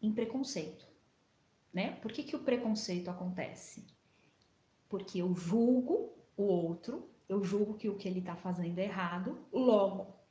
em 0.00 0.12
preconceito, 0.12 0.84
né? 1.72 1.92
Por 2.02 2.12
que, 2.12 2.22
que 2.22 2.36
o 2.36 2.40
preconceito 2.40 3.10
acontece? 3.10 3.86
Porque 4.88 5.18
eu 5.18 5.34
julgo 5.34 6.12
o 6.36 6.42
outro, 6.42 7.08
eu 7.28 7.42
julgo 7.42 7.74
que 7.74 7.88
o 7.88 7.96
que 7.96 8.08
ele 8.08 8.20
está 8.20 8.36
fazendo 8.36 8.78
é 8.78 8.84
errado, 8.84 9.38
logo 9.52 10.22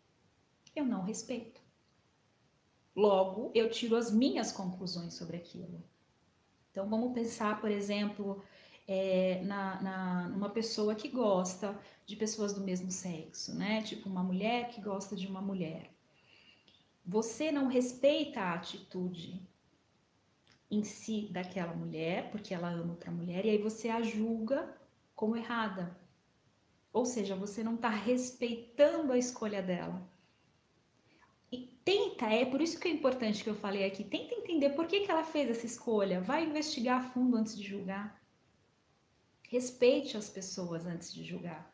eu 0.75 0.86
não 0.86 1.03
respeito. 1.03 1.62
Logo, 2.95 3.51
eu 3.53 3.69
tiro 3.69 3.95
as 3.95 4.12
minhas 4.12 4.51
conclusões 4.51 5.13
sobre 5.13 5.38
aquilo. 5.38 5.81
Então, 6.69 6.89
vamos 6.89 7.13
pensar, 7.13 7.60
por 7.60 7.69
exemplo, 7.69 8.43
é, 8.88 9.41
na, 9.43 9.81
na, 9.81 10.27
numa 10.29 10.50
pessoa 10.50 10.95
que 10.95 11.07
gosta 11.07 11.77
de 12.05 12.15
pessoas 12.15 12.53
do 12.53 12.62
mesmo 12.62 12.91
sexo, 12.91 13.55
né? 13.55 13.81
Tipo, 13.81 14.10
uma 14.10 14.24
mulher 14.24 14.69
que 14.69 14.81
gosta 14.81 15.15
de 15.15 15.27
uma 15.27 15.41
mulher. 15.41 15.89
Você 17.05 17.51
não 17.51 17.67
respeita 17.67 18.41
a 18.41 18.53
atitude 18.53 19.41
em 20.71 20.83
si 20.83 21.27
daquela 21.31 21.73
mulher, 21.73 22.31
porque 22.31 22.53
ela 22.53 22.69
ama 22.69 22.93
outra 22.93 23.11
mulher, 23.11 23.45
e 23.45 23.49
aí 23.51 23.57
você 23.57 23.89
a 23.89 24.01
julga 24.01 24.73
como 25.13 25.35
errada. 25.35 25.95
Ou 26.93 27.05
seja, 27.05 27.35
você 27.35 27.63
não 27.63 27.75
está 27.75 27.89
respeitando 27.89 29.11
a 29.11 29.17
escolha 29.17 29.61
dela 29.61 30.09
tenta, 31.83 32.27
é 32.27 32.45
por 32.45 32.61
isso 32.61 32.79
que 32.79 32.87
é 32.87 32.91
importante 32.91 33.43
que 33.43 33.49
eu 33.49 33.55
falei 33.55 33.85
aqui, 33.85 34.03
tenta 34.03 34.35
entender 34.35 34.71
por 34.71 34.87
que, 34.87 35.01
que 35.01 35.11
ela 35.11 35.23
fez 35.23 35.49
essa 35.49 35.65
escolha, 35.65 36.21
vai 36.21 36.45
investigar 36.45 36.99
a 36.99 37.09
fundo 37.09 37.35
antes 37.35 37.57
de 37.57 37.63
julgar. 37.63 38.21
Respeite 39.49 40.15
as 40.15 40.29
pessoas 40.29 40.85
antes 40.85 41.13
de 41.13 41.23
julgar. 41.23 41.73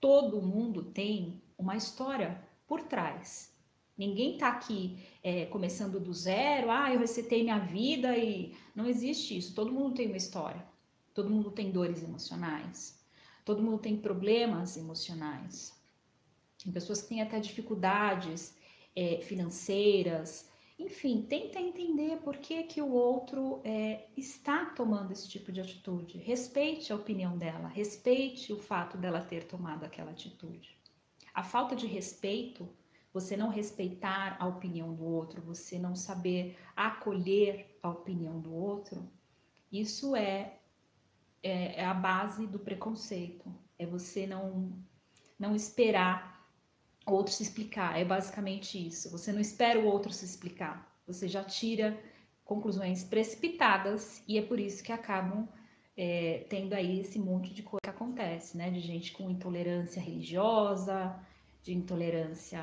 Todo 0.00 0.42
mundo 0.42 0.84
tem 0.84 1.42
uma 1.56 1.76
história 1.76 2.42
por 2.66 2.82
trás. 2.82 3.53
Ninguém 3.96 4.36
tá 4.36 4.48
aqui 4.48 4.98
é, 5.22 5.46
começando 5.46 6.00
do 6.00 6.12
zero, 6.12 6.70
ah, 6.70 6.92
eu 6.92 6.98
recetei 6.98 7.42
minha 7.42 7.58
vida 7.58 8.16
e 8.16 8.54
não 8.74 8.86
existe 8.86 9.36
isso. 9.36 9.54
Todo 9.54 9.72
mundo 9.72 9.94
tem 9.94 10.08
uma 10.08 10.16
história. 10.16 10.64
Todo 11.12 11.30
mundo 11.30 11.50
tem 11.50 11.70
dores 11.70 12.02
emocionais. 12.02 13.00
Todo 13.44 13.62
mundo 13.62 13.78
tem 13.78 13.96
problemas 13.96 14.76
emocionais. 14.76 15.72
Tem 16.62 16.72
pessoas 16.72 17.02
que 17.02 17.08
têm 17.08 17.22
até 17.22 17.38
dificuldades 17.38 18.56
é, 18.96 19.20
financeiras, 19.20 20.48
enfim, 20.78 21.22
tenta 21.22 21.60
entender 21.60 22.16
por 22.18 22.36
que, 22.36 22.64
que 22.64 22.82
o 22.82 22.92
outro 22.92 23.60
é, 23.64 24.06
está 24.16 24.66
tomando 24.66 25.12
esse 25.12 25.28
tipo 25.28 25.52
de 25.52 25.60
atitude. 25.60 26.18
Respeite 26.18 26.92
a 26.92 26.96
opinião 26.96 27.38
dela, 27.38 27.68
respeite 27.68 28.52
o 28.52 28.58
fato 28.58 28.96
dela 28.98 29.20
ter 29.20 29.44
tomado 29.44 29.84
aquela 29.84 30.10
atitude. 30.10 30.76
A 31.32 31.44
falta 31.44 31.76
de 31.76 31.86
respeito, 31.86 32.68
você 33.14 33.36
não 33.36 33.48
respeitar 33.48 34.36
a 34.40 34.46
opinião 34.46 34.92
do 34.92 35.04
outro, 35.04 35.40
você 35.40 35.78
não 35.78 35.94
saber 35.94 36.58
acolher 36.74 37.78
a 37.80 37.88
opinião 37.88 38.40
do 38.40 38.52
outro, 38.52 39.08
isso 39.70 40.16
é, 40.16 40.58
é, 41.40 41.80
é 41.80 41.84
a 41.84 41.94
base 41.94 42.44
do 42.48 42.58
preconceito. 42.58 43.54
É 43.78 43.86
você 43.86 44.26
não, 44.26 44.72
não 45.38 45.54
esperar 45.54 46.44
o 47.06 47.12
outro 47.12 47.32
se 47.32 47.44
explicar. 47.44 47.96
É 47.96 48.04
basicamente 48.04 48.84
isso. 48.84 49.08
Você 49.12 49.32
não 49.32 49.40
espera 49.40 49.78
o 49.78 49.86
outro 49.86 50.12
se 50.12 50.24
explicar. 50.24 50.92
Você 51.06 51.28
já 51.28 51.44
tira 51.44 51.96
conclusões 52.44 53.04
precipitadas 53.04 54.24
e 54.26 54.38
é 54.38 54.42
por 54.42 54.58
isso 54.58 54.82
que 54.82 54.90
acabam 54.90 55.48
é, 55.96 56.46
tendo 56.48 56.72
aí 56.72 57.00
esse 57.00 57.20
monte 57.20 57.54
de 57.54 57.62
coisa 57.62 57.80
que 57.84 57.90
acontece, 57.90 58.56
né? 58.56 58.70
De 58.70 58.80
gente 58.80 59.12
com 59.12 59.30
intolerância 59.30 60.02
religiosa, 60.02 61.16
de 61.62 61.74
intolerância 61.74 62.60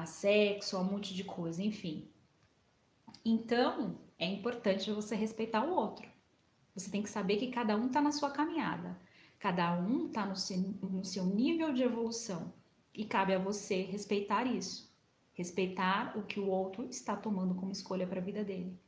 a 0.00 0.06
sexo, 0.06 0.76
a 0.76 0.80
um 0.80 0.84
monte 0.84 1.14
de 1.14 1.24
coisa, 1.24 1.62
enfim. 1.62 2.08
Então, 3.24 3.98
é 4.18 4.26
importante 4.26 4.90
você 4.90 5.14
respeitar 5.14 5.64
o 5.64 5.74
outro. 5.74 6.08
Você 6.74 6.90
tem 6.90 7.02
que 7.02 7.08
saber 7.08 7.36
que 7.36 7.50
cada 7.50 7.76
um 7.76 7.86
está 7.86 8.00
na 8.00 8.10
sua 8.10 8.30
caminhada, 8.30 9.00
cada 9.38 9.78
um 9.78 10.06
está 10.06 10.26
no 10.26 10.36
seu, 10.36 10.58
no 10.58 11.04
seu 11.04 11.24
nível 11.24 11.72
de 11.72 11.82
evolução. 11.82 12.52
E 12.92 13.04
cabe 13.04 13.34
a 13.34 13.38
você 13.38 13.82
respeitar 13.82 14.44
isso. 14.44 14.92
Respeitar 15.32 16.16
o 16.16 16.22
que 16.22 16.38
o 16.38 16.46
outro 16.46 16.84
está 16.84 17.16
tomando 17.16 17.54
como 17.54 17.72
escolha 17.72 18.06
para 18.06 18.20
a 18.20 18.24
vida 18.24 18.44
dele. 18.44 18.78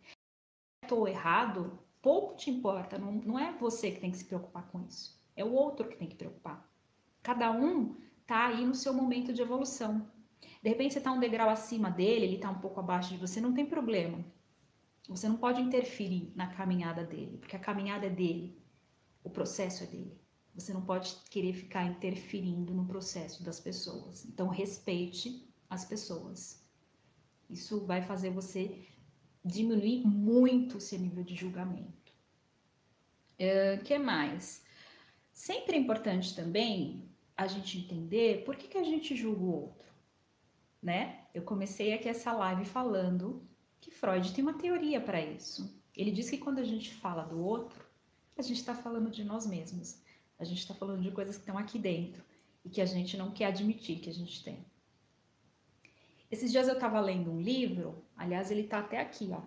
Estou 0.82 1.08
errado, 1.08 1.78
pouco 2.00 2.36
te 2.36 2.50
importa. 2.50 2.98
Não, 2.98 3.12
não 3.12 3.38
é 3.38 3.52
você 3.52 3.90
que 3.90 4.00
tem 4.00 4.12
que 4.12 4.18
se 4.18 4.24
preocupar 4.24 4.68
com 4.68 4.80
isso. 4.82 5.20
É 5.34 5.44
o 5.44 5.52
outro 5.52 5.88
que 5.88 5.96
tem 5.96 6.08
que 6.08 6.14
preocupar. 6.14 6.68
Cada 7.22 7.50
um 7.50 7.96
tá 8.26 8.46
aí 8.46 8.64
no 8.64 8.74
seu 8.74 8.92
momento 8.94 9.32
de 9.32 9.42
evolução. 9.42 10.08
De 10.62 10.68
repente 10.68 10.92
você 10.92 10.98
está 10.98 11.12
um 11.12 11.20
degrau 11.20 11.48
acima 11.48 11.90
dele, 11.90 12.24
ele 12.24 12.36
está 12.36 12.50
um 12.50 12.58
pouco 12.58 12.80
abaixo 12.80 13.10
de 13.10 13.18
você, 13.18 13.40
não 13.40 13.54
tem 13.54 13.66
problema. 13.66 14.24
Você 15.08 15.28
não 15.28 15.36
pode 15.36 15.60
interferir 15.60 16.32
na 16.34 16.48
caminhada 16.48 17.04
dele, 17.04 17.38
porque 17.38 17.54
a 17.54 17.60
caminhada 17.60 18.06
é 18.06 18.10
dele, 18.10 18.60
o 19.22 19.30
processo 19.30 19.84
é 19.84 19.86
dele. 19.86 20.20
Você 20.54 20.72
não 20.72 20.82
pode 20.82 21.14
querer 21.30 21.52
ficar 21.52 21.84
interferindo 21.84 22.74
no 22.74 22.86
processo 22.86 23.44
das 23.44 23.60
pessoas. 23.60 24.24
Então, 24.24 24.48
respeite 24.48 25.46
as 25.68 25.84
pessoas. 25.84 26.66
Isso 27.48 27.84
vai 27.84 28.02
fazer 28.02 28.30
você 28.30 28.86
diminuir 29.44 30.04
muito 30.06 30.78
o 30.78 30.80
seu 30.80 30.98
nível 30.98 31.22
de 31.22 31.36
julgamento. 31.36 32.12
O 33.38 33.80
uh, 33.80 33.84
que 33.84 33.98
mais? 33.98 34.64
Sempre 35.30 35.76
é 35.76 35.78
importante 35.78 36.34
também 36.34 37.08
a 37.36 37.46
gente 37.46 37.78
entender 37.78 38.44
por 38.44 38.56
que, 38.56 38.66
que 38.66 38.78
a 38.78 38.82
gente 38.82 39.14
julga 39.14 39.42
o 39.42 39.52
outro, 39.52 39.86
né? 40.86 41.18
Eu 41.34 41.42
comecei 41.42 41.92
aqui 41.92 42.08
essa 42.08 42.32
live 42.32 42.64
falando 42.64 43.42
que 43.80 43.90
Freud 43.90 44.32
tem 44.32 44.44
uma 44.44 44.54
teoria 44.54 45.00
para 45.00 45.20
isso. 45.20 45.76
Ele 45.96 46.12
diz 46.12 46.30
que 46.30 46.38
quando 46.38 46.60
a 46.60 46.62
gente 46.62 46.94
fala 46.94 47.24
do 47.24 47.44
outro, 47.44 47.84
a 48.38 48.42
gente 48.42 48.58
está 48.58 48.72
falando 48.72 49.10
de 49.10 49.24
nós 49.24 49.48
mesmos. 49.48 50.00
A 50.38 50.44
gente 50.44 50.60
está 50.60 50.74
falando 50.74 51.02
de 51.02 51.10
coisas 51.10 51.34
que 51.34 51.42
estão 51.42 51.58
aqui 51.58 51.76
dentro 51.76 52.22
e 52.64 52.68
que 52.68 52.80
a 52.80 52.86
gente 52.86 53.16
não 53.16 53.32
quer 53.32 53.46
admitir 53.46 53.98
que 53.98 54.08
a 54.08 54.14
gente 54.14 54.44
tem. 54.44 54.64
Esses 56.30 56.52
dias 56.52 56.68
eu 56.68 56.74
estava 56.74 57.00
lendo 57.00 57.32
um 57.32 57.40
livro, 57.40 58.04
aliás, 58.16 58.52
ele 58.52 58.60
está 58.60 58.78
até 58.78 59.00
aqui, 59.00 59.30
ó. 59.32 59.42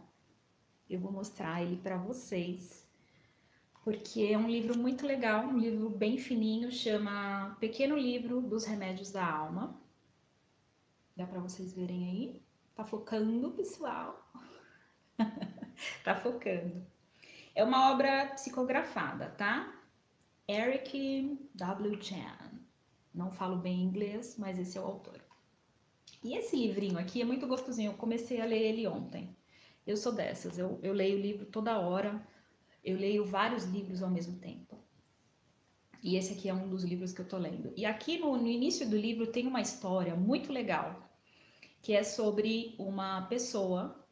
Eu 0.89 0.99
vou 0.99 1.11
mostrar 1.11 1.61
ele 1.61 1.77
para 1.77 1.95
vocês, 1.95 2.85
porque 3.85 4.23
é 4.23 4.37
um 4.37 4.49
livro 4.49 4.77
muito 4.77 5.07
legal, 5.07 5.45
um 5.45 5.57
livro 5.57 5.89
bem 5.89 6.17
fininho, 6.17 6.69
chama 6.69 7.55
Pequeno 7.61 7.97
Livro 7.97 8.41
dos 8.41 8.65
Remédios 8.65 9.09
da 9.09 9.25
Alma. 9.25 9.79
Dá 11.19 11.27
para 11.27 11.41
vocês 11.41 11.73
verem 11.73 12.07
aí? 12.07 12.41
Tá 12.73 12.85
focando, 12.85 13.51
pessoal? 13.51 14.25
tá 16.01 16.15
focando. 16.15 16.81
É 17.53 17.61
uma 17.61 17.91
obra 17.91 18.27
psicografada, 18.27 19.27
tá? 19.31 19.83
Eric 20.47 21.37
W. 21.55 22.01
Chan. 22.01 22.61
Não 23.13 23.33
falo 23.33 23.57
bem 23.57 23.83
inglês, 23.83 24.37
mas 24.37 24.57
esse 24.57 24.77
é 24.77 24.81
o 24.81 24.85
autor. 24.85 25.19
E 26.23 26.37
esse 26.37 26.55
livrinho 26.55 26.97
aqui 26.97 27.21
é 27.21 27.25
muito 27.25 27.45
gostosinho. 27.47 27.91
Eu 27.91 27.97
comecei 27.97 28.39
a 28.39 28.45
ler 28.45 28.61
ele 28.61 28.87
ontem. 28.87 29.35
Eu 29.85 29.97
sou 29.97 30.13
dessas. 30.13 30.57
Eu, 30.57 30.79
eu 30.81 30.93
leio 30.93 31.19
livro 31.19 31.45
toda 31.45 31.81
hora. 31.81 32.25
Eu 32.81 32.97
leio 32.97 33.25
vários 33.25 33.65
livros 33.65 34.01
ao 34.01 34.09
mesmo 34.09 34.39
tempo. 34.39 34.81
E 36.01 36.15
esse 36.15 36.31
aqui 36.31 36.47
é 36.47 36.53
um 36.53 36.69
dos 36.69 36.85
livros 36.85 37.11
que 37.11 37.19
eu 37.19 37.27
tô 37.27 37.37
lendo. 37.37 37.73
E 37.75 37.85
aqui 37.85 38.17
no, 38.17 38.37
no 38.37 38.47
início 38.47 38.89
do 38.89 38.95
livro 38.95 39.27
tem 39.27 39.45
uma 39.45 39.59
história 39.59 40.15
muito 40.15 40.53
legal, 40.53 41.08
que 41.81 41.95
é 41.95 42.03
sobre 42.03 42.75
uma 42.77 43.23
pessoa 43.23 44.05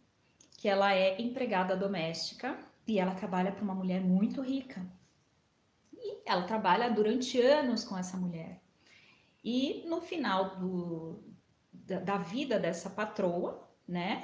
que 0.57 0.67
ela 0.67 0.93
é 0.93 1.21
empregada 1.21 1.75
doméstica 1.75 2.57
e 2.88 3.00
ela 3.00 3.13
trabalha 3.13 3.51
para 3.51 3.63
uma 3.63 3.75
mulher 3.75 4.01
muito 4.01 4.41
rica. 4.41 4.86
E 5.93 6.17
ela 6.25 6.43
trabalha 6.43 6.89
durante 6.89 7.39
anos 7.39 7.83
com 7.83 7.97
essa 7.97 8.17
mulher. 8.17 8.62
E 9.43 9.83
no 9.88 10.01
final 10.01 10.57
do, 10.57 11.24
da, 11.71 12.00
da 12.00 12.17
vida 12.17 12.59
dessa 12.59 12.89
patroa, 12.89 13.67
né? 13.88 14.24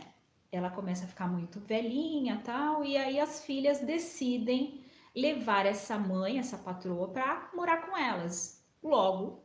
Ela 0.51 0.69
começa 0.69 1.05
a 1.05 1.07
ficar 1.07 1.27
muito 1.27 1.59
velhinha 1.59 2.41
tal, 2.43 2.83
e 2.83 2.95
aí 2.95 3.19
as 3.19 3.43
filhas 3.43 3.79
decidem 3.79 4.83
levar 5.15 5.65
essa 5.65 5.97
mãe, 5.97 6.39
essa 6.39 6.57
patroa, 6.57 7.07
para 7.09 7.49
morar 7.53 7.85
com 7.85 7.97
elas. 7.97 8.63
Logo, 8.81 9.43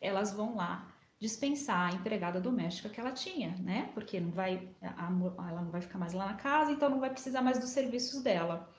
elas 0.00 0.32
vão 0.32 0.56
lá 0.56 0.87
dispensar 1.18 1.90
a 1.90 1.94
empregada 1.94 2.40
doméstica 2.40 2.88
que 2.88 3.00
ela 3.00 3.10
tinha, 3.10 3.56
né? 3.58 3.90
Porque 3.94 4.20
não 4.20 4.30
vai, 4.30 4.68
a, 4.80 5.10
ela 5.48 5.62
não 5.62 5.70
vai 5.70 5.80
ficar 5.80 5.98
mais 5.98 6.12
lá 6.12 6.26
na 6.26 6.34
casa, 6.34 6.70
então 6.70 6.88
não 6.88 7.00
vai 7.00 7.10
precisar 7.10 7.42
mais 7.42 7.58
dos 7.58 7.70
serviços 7.70 8.22
dela. 8.22 8.72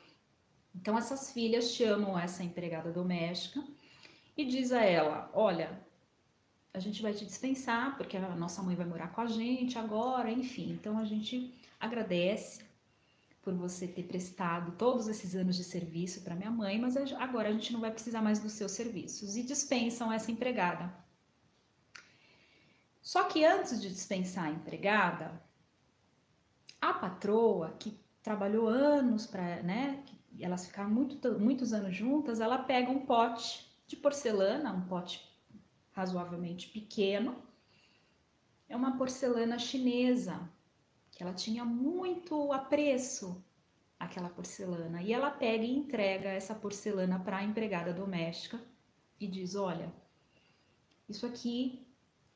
Então 0.74 0.98
essas 0.98 1.32
filhas 1.32 1.72
chamam 1.72 2.18
essa 2.18 2.44
empregada 2.44 2.92
doméstica 2.92 3.62
e 4.38 4.46
diz 4.46 4.72
a 4.72 4.82
ela: 4.82 5.30
"Olha, 5.34 5.86
a 6.74 6.80
gente 6.80 7.02
vai 7.02 7.14
te 7.14 7.26
dispensar 7.26 7.98
porque 7.98 8.16
a 8.16 8.36
nossa 8.36 8.62
mãe 8.62 8.76
vai 8.76 8.86
morar 8.86 9.10
com 9.10 9.22
a 9.22 9.26
gente 9.26 9.78
agora, 9.78 10.32
enfim. 10.32 10.72
Então 10.72 10.98
a 10.98 11.04
gente 11.04 11.54
agradece 11.80 12.64
por 13.42 13.54
você 13.54 13.88
ter 13.88 14.04
prestado 14.04 14.74
todos 14.78 15.08
esses 15.08 15.36
anos 15.36 15.56
de 15.56 15.64
serviço 15.64 16.22
para 16.22 16.36
minha 16.36 16.52
mãe, 16.52 16.80
mas 16.80 16.96
agora 17.14 17.50
a 17.50 17.52
gente 17.52 17.74
não 17.74 17.80
vai 17.80 17.92
precisar 17.92 18.22
mais 18.22 18.40
dos 18.40 18.54
seus 18.54 18.72
serviços 18.74 19.36
e 19.36 19.44
dispensam 19.44 20.12
essa 20.12 20.32
empregada. 20.32 20.94
Só 23.10 23.24
que 23.24 23.44
antes 23.44 23.82
de 23.82 23.90
dispensar 23.90 24.46
a 24.46 24.52
empregada, 24.52 25.42
a 26.80 26.94
patroa 26.94 27.76
que 27.80 28.00
trabalhou 28.22 28.68
anos 28.68 29.26
para, 29.26 29.64
né, 29.64 30.06
elas 30.40 30.68
ficaram 30.68 30.92
muito, 30.92 31.40
muitos 31.40 31.74
anos 31.74 31.96
juntas, 31.96 32.40
ela 32.40 32.60
pega 32.60 32.92
um 32.92 33.08
pote 33.08 33.68
de 33.88 33.96
porcelana, 33.96 34.72
um 34.72 34.86
pote 34.86 35.28
razoavelmente 35.92 36.70
pequeno, 36.70 37.36
é 38.68 38.76
uma 38.76 38.96
porcelana 38.96 39.58
chinesa, 39.58 40.48
que 41.12 41.24
ela 41.24 41.34
tinha 41.34 41.66
muito 41.66 42.54
apreço 42.54 43.44
aquela 44.00 44.30
porcelana. 44.30 45.02
E 45.02 45.12
ela 45.12 45.32
pega 45.32 45.64
e 45.64 45.76
entrega 45.76 46.30
essa 46.30 46.54
porcelana 46.54 47.20
para 47.20 47.38
a 47.38 47.44
empregada 47.44 47.92
doméstica 47.92 48.62
e 49.20 49.26
diz: 49.26 49.56
Olha, 49.56 49.92
isso 51.10 51.26
aqui 51.26 51.89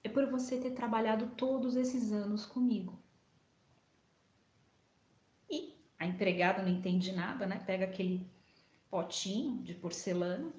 é 0.04 0.10
por 0.10 0.26
você 0.28 0.60
ter 0.60 0.72
trabalhado 0.72 1.28
todos 1.36 1.76
esses 1.76 2.12
anos 2.12 2.46
comigo. 2.46 3.02
E 5.50 5.76
a 5.98 6.06
empregada 6.06 6.62
não 6.62 6.70
entende 6.70 7.12
nada, 7.12 7.46
né? 7.46 7.64
Pega 7.66 7.86
aquele 7.86 8.30
potinho 8.90 9.64
de 9.64 9.74
porcelana 9.74 10.52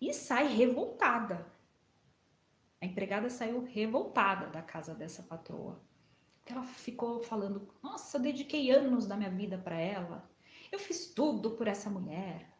e 0.00 0.12
sai 0.12 0.48
revoltada. 0.48 1.46
A 2.80 2.86
empregada 2.86 3.28
saiu 3.28 3.64
revoltada 3.64 4.48
da 4.48 4.62
casa 4.62 4.94
dessa 4.94 5.22
patroa 5.22 5.80
ela 6.52 6.62
ficou 6.62 7.20
falando: 7.20 7.68
Nossa, 7.82 8.16
eu 8.16 8.22
dediquei 8.22 8.70
anos 8.70 9.06
da 9.06 9.16
minha 9.16 9.30
vida 9.30 9.58
para 9.58 9.78
ela. 9.78 10.28
Eu 10.70 10.78
fiz 10.78 11.06
tudo 11.12 11.52
por 11.52 11.66
essa 11.66 11.90
mulher. 11.90 12.50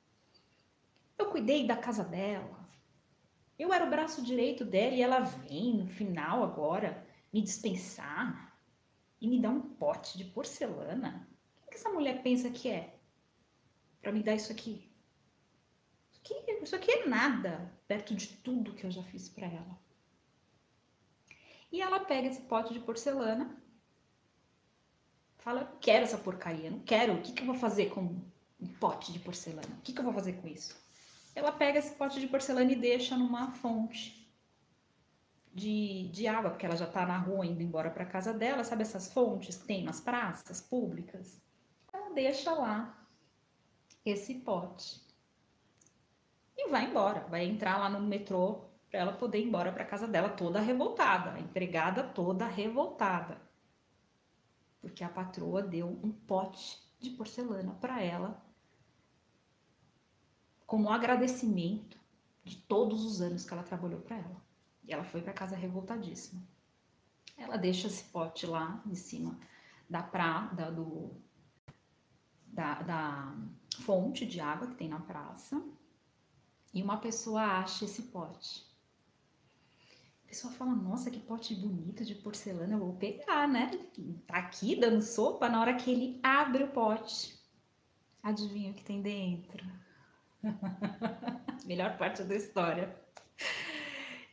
Eu 1.19 1.31
cuidei 1.31 1.67
da 1.67 1.77
casa 1.77 2.05
dela. 2.05 2.66
Eu 3.59 3.73
era 3.73 3.87
o 3.87 3.91
braço 3.91 4.23
direito 4.23 4.65
dela 4.65 4.95
e 4.95 5.03
ela 5.03 5.21
vem 5.21 5.75
no 5.75 5.87
final 5.87 6.43
agora 6.43 7.07
me 7.33 7.43
dispensar 7.43 8.57
e 9.21 9.27
me 9.29 9.41
dar 9.41 9.51
um 9.51 9.61
pote 9.61 10.19
de 10.19 10.25
porcelana. 10.25 11.29
O 11.67 11.71
que 11.71 11.77
essa 11.77 11.91
mulher 11.91 12.23
pensa 12.23 12.51
que 12.51 12.69
é? 12.69 12.95
Para 14.03 14.13
me 14.13 14.23
dar 14.23 14.35
isso 14.35 14.53
aqui? 14.53 14.91
Isso 16.11 16.21
aqui, 16.21 16.63
isso 16.63 16.77
aqui 16.77 16.91
é 16.91 17.07
nada 17.07 17.73
perto 17.89 18.15
de 18.15 18.29
tudo 18.29 18.75
que 18.75 18.85
eu 18.85 18.91
já 18.91 19.03
fiz 19.05 19.29
para 19.29 19.47
ela. 19.47 19.79
E 21.73 21.81
ela 21.81 22.01
pega 22.01 22.29
esse 22.29 22.43
pote 22.43 22.73
de 22.73 22.81
porcelana 22.81 23.57
fala, 25.47 25.73
quero 25.81 26.03
essa 26.03 26.19
porcaria, 26.19 26.69
não 26.69 26.81
quero, 26.81 27.15
o 27.15 27.23
que, 27.23 27.31
que 27.33 27.43
eu 27.43 27.47
vou 27.47 27.55
fazer 27.55 27.89
com 27.91 28.01
um 28.61 28.67
pote 28.81 29.13
de 29.13 29.21
porcelana? 29.21 29.69
O 29.79 29.81
que, 29.83 29.93
que 29.93 30.01
eu 30.01 30.03
vou 30.03 30.13
fazer 30.13 30.33
com 30.33 30.49
isso? 30.49 30.77
Ela 31.37 31.53
pega 31.53 31.79
esse 31.79 31.95
pote 31.95 32.19
de 32.19 32.27
porcelana 32.27 32.73
e 32.73 32.75
deixa 32.75 33.15
numa 33.15 33.51
fonte 33.53 34.27
de, 35.53 36.09
de 36.09 36.27
água, 36.27 36.49
porque 36.49 36.65
ela 36.65 36.77
já 36.77 36.87
tá 36.87 37.05
na 37.05 37.19
rua 37.19 37.45
indo 37.45 37.63
embora 37.63 37.91
para 37.91 38.07
casa 38.07 38.33
dela, 38.33 38.65
sabe 38.65 38.81
essas 38.81 39.13
fontes 39.13 39.59
que 39.59 39.67
tem 39.67 39.85
nas 39.85 40.01
praças 40.01 40.63
públicas? 40.63 41.39
Ela 41.93 42.15
deixa 42.15 42.53
lá 42.53 43.07
esse 44.03 44.37
pote 44.37 44.99
e 46.57 46.71
vai 46.71 46.87
embora, 46.87 47.21
vai 47.29 47.45
entrar 47.45 47.77
lá 47.77 47.91
no 47.91 48.01
metrô 48.01 48.71
para 48.89 49.01
ela 49.01 49.13
poder 49.13 49.39
ir 49.39 49.45
embora 49.45 49.71
para 49.71 49.85
casa 49.85 50.09
dela 50.09 50.31
toda 50.31 50.59
revoltada, 50.59 51.33
a 51.33 51.41
empregada 51.41 52.03
toda 52.03 52.47
revoltada. 52.47 53.39
Porque 54.81 55.05
a 55.05 55.09
patroa 55.11 55.63
deu 55.63 55.87
um 55.87 56.11
pote 56.11 56.79
de 56.99 57.11
porcelana 57.11 57.75
para 57.75 58.03
ela 58.03 58.46
como 60.67 60.91
agradecimento 60.91 61.99
de 62.45 62.57
todos 62.57 63.05
os 63.05 63.21
anos 63.21 63.45
que 63.45 63.53
ela 63.53 63.63
trabalhou 63.63 64.01
para 64.01 64.17
ela. 64.17 64.45
E 64.85 64.93
ela 64.93 65.05
foi 65.05 65.23
para 65.23 65.33
casa 65.33 65.57
revoltadíssima. 65.57 66.43
Ela 67.37 67.57
deixa 67.57 67.87
esse 67.87 68.05
pote 68.05 68.47
lá 68.47 68.83
em 68.87 68.95
cima 68.95 69.39
da 69.89 70.03
praia, 70.03 70.49
da, 70.55 70.71
do, 70.71 71.11
da, 72.47 72.83
da 72.83 73.37
fonte 73.81 74.27
de 74.27 74.41
água 74.41 74.69
que 74.69 74.77
tem 74.77 74.89
na 74.89 75.01
praça. 75.01 75.63
E 76.73 76.83
uma 76.83 76.99
pessoa 76.99 77.43
acha 77.43 77.85
esse 77.85 78.03
pote. 78.05 78.67
A 80.25 80.29
pessoa 80.29 80.53
fala, 80.53 80.75
nossa, 80.75 81.11
que 81.11 81.21
pote 81.21 81.55
bonito 81.55 82.05
de 82.05 82.15
porcelana, 82.15 82.75
eu 82.75 82.81
vou 82.81 82.95
pegar, 82.95 83.47
né? 83.47 83.71
Tá 84.27 84.39
aqui 84.39 84.75
dando 84.75 85.01
sopa, 85.01 85.49
na 85.49 85.61
hora 85.61 85.77
que 85.77 85.91
ele 85.91 86.21
abre 86.23 86.65
o 86.65 86.73
pote. 86.73 87.39
Adivinha 88.23 88.73
o 88.73 88.75
que 88.75 88.85
tem 88.85 89.01
dentro? 89.01 89.65
Melhor 91.65 91.97
parte 91.97 92.23
da 92.23 92.35
história. 92.35 92.95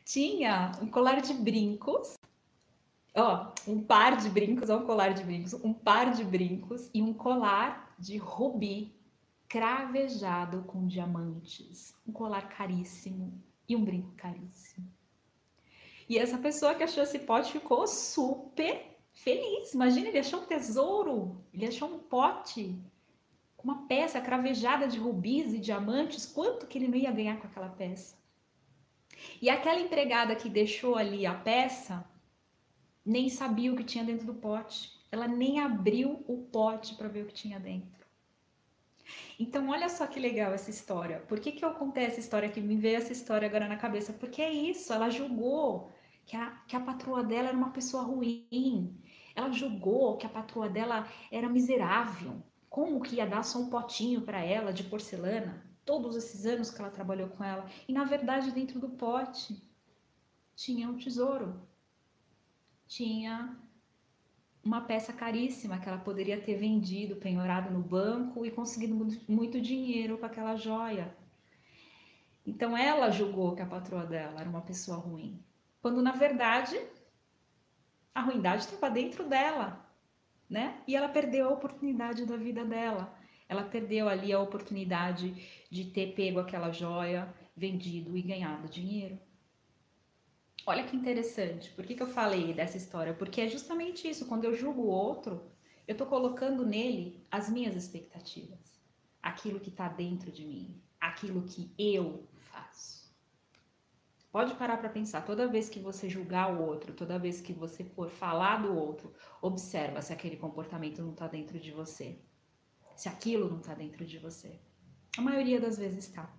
Tinha 0.04 0.72
um 0.80 0.86
colar 0.86 1.20
de 1.20 1.32
brincos, 1.34 2.14
ó, 3.14 3.52
um 3.66 3.82
par 3.82 4.16
de 4.16 4.28
brincos, 4.28 4.70
ó, 4.70 4.78
um 4.78 4.86
colar 4.86 5.14
de 5.14 5.24
brincos, 5.24 5.54
um 5.54 5.72
par 5.72 6.12
de 6.12 6.24
brincos 6.24 6.90
e 6.92 7.02
um 7.02 7.12
colar 7.12 7.94
de 7.98 8.16
rubi 8.16 8.94
cravejado 9.48 10.62
com 10.64 10.86
diamantes. 10.86 11.94
Um 12.06 12.12
colar 12.12 12.48
caríssimo 12.48 13.42
e 13.68 13.76
um 13.76 13.84
brinco 13.84 14.12
caríssimo. 14.16 14.86
E 16.08 16.18
essa 16.18 16.36
pessoa 16.36 16.74
que 16.74 16.82
achou 16.82 17.02
esse 17.02 17.18
pote 17.20 17.52
ficou 17.52 17.86
super 17.86 18.98
feliz. 19.12 19.72
Imagina, 19.72 20.08
ele 20.08 20.18
achou 20.18 20.42
um 20.42 20.46
tesouro, 20.46 21.42
ele 21.52 21.66
achou 21.66 21.88
um 21.88 21.98
pote 21.98 22.78
uma 23.64 23.86
peça 23.86 24.20
cravejada 24.20 24.86
de 24.86 24.98
rubis 24.98 25.54
e 25.54 25.58
diamantes. 25.58 26.26
Quanto 26.26 26.66
que 26.66 26.76
ele 26.76 26.88
não 26.88 26.96
ia 26.96 27.10
ganhar 27.10 27.38
com 27.40 27.46
aquela 27.46 27.70
peça? 27.70 28.16
E 29.40 29.48
aquela 29.48 29.80
empregada 29.80 30.36
que 30.36 30.50
deixou 30.50 30.96
ali 30.96 31.24
a 31.24 31.34
peça 31.34 32.04
nem 33.04 33.28
sabia 33.28 33.72
o 33.72 33.76
que 33.76 33.84
tinha 33.84 34.04
dentro 34.04 34.26
do 34.26 34.34
pote. 34.34 34.92
Ela 35.10 35.26
nem 35.26 35.60
abriu 35.60 36.24
o 36.28 36.38
pote 36.44 36.94
para 36.94 37.08
ver 37.08 37.22
o 37.22 37.26
que 37.26 37.34
tinha 37.34 37.58
dentro. 37.58 38.04
Então, 39.38 39.68
olha 39.68 39.88
só 39.88 40.06
que 40.06 40.18
legal 40.18 40.52
essa 40.52 40.70
história. 40.70 41.20
Por 41.28 41.40
que, 41.40 41.52
que 41.52 41.64
eu 41.64 41.72
contei 41.74 42.04
essa 42.04 42.20
história 42.20 42.48
que 42.48 42.60
me 42.60 42.76
veio 42.76 42.96
essa 42.96 43.12
história 43.12 43.46
agora 43.46 43.68
na 43.68 43.76
cabeça? 43.76 44.12
Porque 44.12 44.40
é 44.40 44.52
isso, 44.52 44.92
ela 44.92 45.10
julgou 45.10 45.90
que 46.24 46.36
a, 46.36 46.50
que 46.66 46.76
a 46.76 46.80
patroa 46.80 47.22
dela 47.22 47.48
era 47.48 47.56
uma 47.56 47.70
pessoa 47.70 48.02
ruim. 48.02 48.98
Ela 49.34 49.50
julgou 49.50 50.16
que 50.16 50.26
a 50.26 50.30
patroa 50.30 50.68
dela 50.68 51.06
era 51.30 51.48
miserável. 51.48 52.42
Como 52.74 53.00
que 53.00 53.16
ia 53.16 53.26
dar 53.26 53.44
só 53.44 53.60
um 53.60 53.70
potinho 53.70 54.22
para 54.22 54.40
ela 54.44 54.72
de 54.72 54.82
porcelana? 54.82 55.64
Todos 55.84 56.16
esses 56.16 56.44
anos 56.44 56.70
que 56.72 56.80
ela 56.80 56.90
trabalhou 56.90 57.28
com 57.28 57.44
ela. 57.44 57.70
E 57.86 57.92
na 57.92 58.02
verdade, 58.04 58.50
dentro 58.50 58.80
do 58.80 58.88
pote 58.88 59.62
tinha 60.56 60.88
um 60.88 60.98
tesouro. 60.98 61.62
Tinha 62.88 63.56
uma 64.64 64.80
peça 64.80 65.12
caríssima 65.12 65.78
que 65.78 65.88
ela 65.88 65.98
poderia 65.98 66.40
ter 66.40 66.56
vendido, 66.56 67.14
penhorado 67.16 67.70
no 67.70 67.80
banco 67.80 68.44
e 68.44 68.50
conseguido 68.50 68.94
muito 69.28 69.60
dinheiro 69.60 70.18
com 70.18 70.26
aquela 70.26 70.56
joia. 70.56 71.16
Então 72.44 72.76
ela 72.76 73.10
julgou 73.10 73.54
que 73.54 73.62
a 73.62 73.66
patroa 73.66 74.04
dela 74.04 74.40
era 74.40 74.50
uma 74.50 74.62
pessoa 74.62 74.98
ruim 74.98 75.40
quando 75.80 76.02
na 76.02 76.12
verdade 76.12 76.76
A 78.14 78.22
ruindade 78.22 78.64
estava 78.64 78.90
dentro 78.90 79.28
dela, 79.28 79.84
né? 80.48 80.80
E 80.86 80.94
ela 80.94 81.08
perdeu 81.08 81.48
a 81.48 81.52
oportunidade 81.52 82.26
da 82.26 82.36
vida 82.36 82.64
dela. 82.64 83.14
Ela 83.48 83.64
perdeu 83.64 84.08
ali 84.08 84.32
a 84.32 84.40
oportunidade 84.40 85.34
de 85.70 85.84
ter 85.84 86.14
pego 86.14 86.40
aquela 86.40 86.70
joia, 86.70 87.32
vendido 87.56 88.16
e 88.16 88.22
ganhado 88.22 88.68
dinheiro. 88.68 89.18
Olha 90.66 90.84
que 90.84 90.96
interessante. 90.96 91.70
Por 91.70 91.84
que, 91.84 91.94
que 91.94 92.02
eu 92.02 92.06
falei 92.06 92.54
dessa 92.54 92.76
história? 92.76 93.12
Porque 93.12 93.40
é 93.40 93.48
justamente 93.48 94.08
isso. 94.08 94.26
Quando 94.26 94.44
eu 94.44 94.54
julgo 94.54 94.82
o 94.82 94.88
outro, 94.88 95.42
eu 95.86 95.92
estou 95.92 96.06
colocando 96.06 96.64
nele 96.64 97.22
as 97.30 97.50
minhas 97.50 97.76
expectativas, 97.76 98.80
aquilo 99.22 99.60
que 99.60 99.68
está 99.68 99.88
dentro 99.88 100.32
de 100.32 100.44
mim, 100.46 100.80
aquilo 100.98 101.42
que 101.42 101.70
eu 101.78 102.26
faço. 102.32 103.03
Pode 104.34 104.52
parar 104.56 104.78
para 104.78 104.88
pensar. 104.88 105.24
Toda 105.24 105.46
vez 105.46 105.68
que 105.68 105.78
você 105.78 106.08
julgar 106.08 106.52
o 106.52 106.60
outro, 106.60 106.92
toda 106.92 107.20
vez 107.20 107.40
que 107.40 107.52
você 107.52 107.84
for 107.84 108.10
falar 108.10 108.60
do 108.60 108.76
outro, 108.76 109.14
observa 109.40 110.02
se 110.02 110.12
aquele 110.12 110.36
comportamento 110.36 111.00
não 111.00 111.12
está 111.12 111.28
dentro 111.28 111.56
de 111.56 111.70
você, 111.70 112.18
se 112.96 113.08
aquilo 113.08 113.48
não 113.48 113.58
está 113.58 113.74
dentro 113.74 114.04
de 114.04 114.18
você. 114.18 114.58
A 115.16 115.22
maioria 115.22 115.60
das 115.60 115.78
vezes 115.78 116.08
está. 116.08 116.34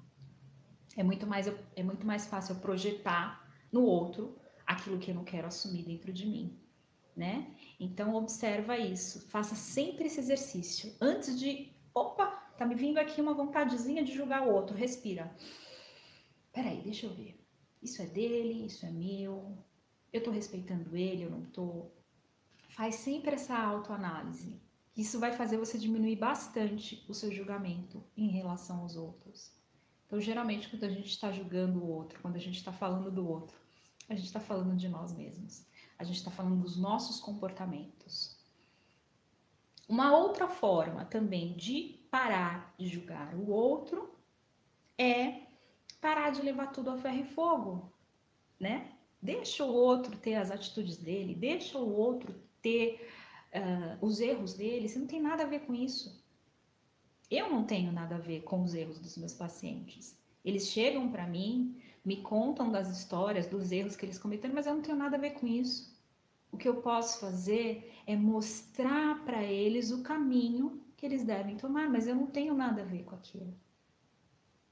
É 0.97 1.03
muito 1.03 1.25
mais 1.25 1.47
é 1.47 1.83
muito 1.83 2.05
mais 2.05 2.27
fácil 2.27 2.55
projetar 2.55 3.49
no 3.71 3.83
outro 3.83 4.37
aquilo 4.67 4.99
que 4.99 5.11
eu 5.11 5.15
não 5.15 5.23
quero 5.23 5.47
assumir 5.47 5.83
dentro 5.83 6.11
de 6.11 6.25
mim, 6.25 6.59
né? 7.15 7.55
Então 7.79 8.13
observa 8.13 8.77
isso, 8.77 9.25
faça 9.29 9.55
sempre 9.55 10.07
esse 10.07 10.19
exercício 10.19 10.93
antes 10.99 11.39
de, 11.39 11.71
opa, 11.93 12.25
tá 12.57 12.65
me 12.65 12.75
vindo 12.75 12.97
aqui 12.97 13.21
uma 13.21 13.33
vontadezinha 13.33 14.03
de 14.03 14.13
julgar 14.13 14.45
o 14.45 14.53
outro, 14.53 14.75
respira. 14.75 15.33
Peraí, 16.51 16.81
deixa 16.81 17.05
eu 17.05 17.13
ver. 17.13 17.44
Isso 17.85 18.01
é 18.01 18.07
dele, 18.07 18.65
isso 18.65 18.83
é 18.83 18.89
meu. 18.89 19.55
Eu 20.11 20.23
tô 20.23 20.31
respeitando 20.31 20.97
ele, 20.97 21.21
eu 21.23 21.29
não 21.29 21.45
tô. 21.45 21.85
Faz 22.69 22.95
sempre 22.95 23.35
essa 23.35 23.55
autoanálise. 23.55 24.59
Isso 24.97 25.19
vai 25.19 25.31
fazer 25.33 25.57
você 25.57 25.77
diminuir 25.77 26.15
bastante 26.15 27.05
o 27.07 27.13
seu 27.13 27.31
julgamento 27.31 28.03
em 28.17 28.27
relação 28.27 28.79
aos 28.79 28.95
outros. 28.95 29.51
Então, 30.07 30.19
geralmente, 30.19 30.67
quando 30.67 30.83
a 30.83 30.89
gente 30.89 31.09
está 31.09 31.31
julgando 31.31 31.79
o 31.79 31.87
outro, 31.87 32.19
quando 32.23 32.37
a 32.37 32.39
gente 32.39 32.57
está 32.57 32.73
falando 32.73 33.11
do 33.11 33.29
outro, 33.29 33.55
a 34.09 34.15
gente 34.15 34.25
está 34.25 34.39
falando 34.39 34.75
de 34.75 34.89
nós 34.89 35.13
mesmos. 35.13 35.63
A 35.99 36.03
gente 36.03 36.17
está 36.17 36.31
falando 36.31 36.63
dos 36.63 36.75
nossos 36.77 37.19
comportamentos. 37.19 38.35
Uma 39.87 40.17
outra 40.17 40.47
forma 40.47 41.05
também 41.05 41.55
de 41.55 41.99
parar 42.09 42.73
de 42.79 42.87
julgar 42.87 43.35
o 43.35 43.51
outro 43.51 44.17
é 44.97 45.44
parar 46.05 46.29
de 46.29 46.43
levar 46.43 46.67
tudo 46.67 46.91
a 46.91 46.97
ferro 46.97 47.21
e 47.21 47.23
fogo, 47.23 47.91
né? 48.59 48.91
Deixa 49.19 49.65
o 49.65 49.73
outro 49.73 50.15
ter 50.15 50.35
as 50.35 50.51
atitudes 50.51 50.97
dele, 50.97 51.33
deixa 51.33 51.79
o 51.79 51.91
outro 51.91 52.35
ter 52.61 53.09
uh, 53.55 54.05
os 54.05 54.19
erros 54.19 54.53
dele. 54.53 54.87
Você 54.87 54.99
não 54.99 55.07
tem 55.07 55.19
nada 55.19 55.41
a 55.41 55.47
ver 55.47 55.61
com 55.61 55.73
isso. 55.73 56.23
Eu 57.31 57.49
não 57.49 57.63
tenho 57.63 57.91
nada 57.91 58.17
a 58.17 58.19
ver 58.19 58.43
com 58.43 58.61
os 58.61 58.75
erros 58.75 58.99
dos 58.99 59.17
meus 59.17 59.33
pacientes. 59.33 60.15
Eles 60.43 60.67
chegam 60.67 61.09
para 61.09 61.25
mim, 61.25 61.81
me 62.05 62.17
contam 62.17 62.71
das 62.71 62.87
histórias, 62.95 63.47
dos 63.47 63.71
erros 63.71 63.95
que 63.95 64.05
eles 64.05 64.19
cometeram, 64.19 64.53
mas 64.53 64.67
eu 64.67 64.75
não 64.75 64.83
tenho 64.83 64.97
nada 64.97 65.17
a 65.17 65.19
ver 65.19 65.31
com 65.31 65.47
isso. 65.47 65.91
O 66.51 66.57
que 66.57 66.69
eu 66.69 66.83
posso 66.83 67.19
fazer 67.19 67.91
é 68.05 68.15
mostrar 68.15 69.25
para 69.25 69.43
eles 69.43 69.89
o 69.89 70.03
caminho 70.03 70.79
que 70.95 71.03
eles 71.03 71.23
devem 71.23 71.57
tomar, 71.57 71.89
mas 71.89 72.05
eu 72.05 72.15
não 72.15 72.27
tenho 72.27 72.53
nada 72.53 72.83
a 72.83 72.85
ver 72.85 73.05
com 73.05 73.15
aquilo. 73.15 73.64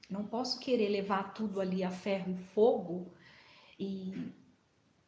Não 0.08 0.24
posso 0.24 0.60
querer 0.60 0.88
levar 0.88 1.34
tudo 1.34 1.60
ali 1.60 1.82
a 1.82 1.90
ferro 1.90 2.32
e 2.32 2.36
fogo 2.36 3.12
e 3.78 4.32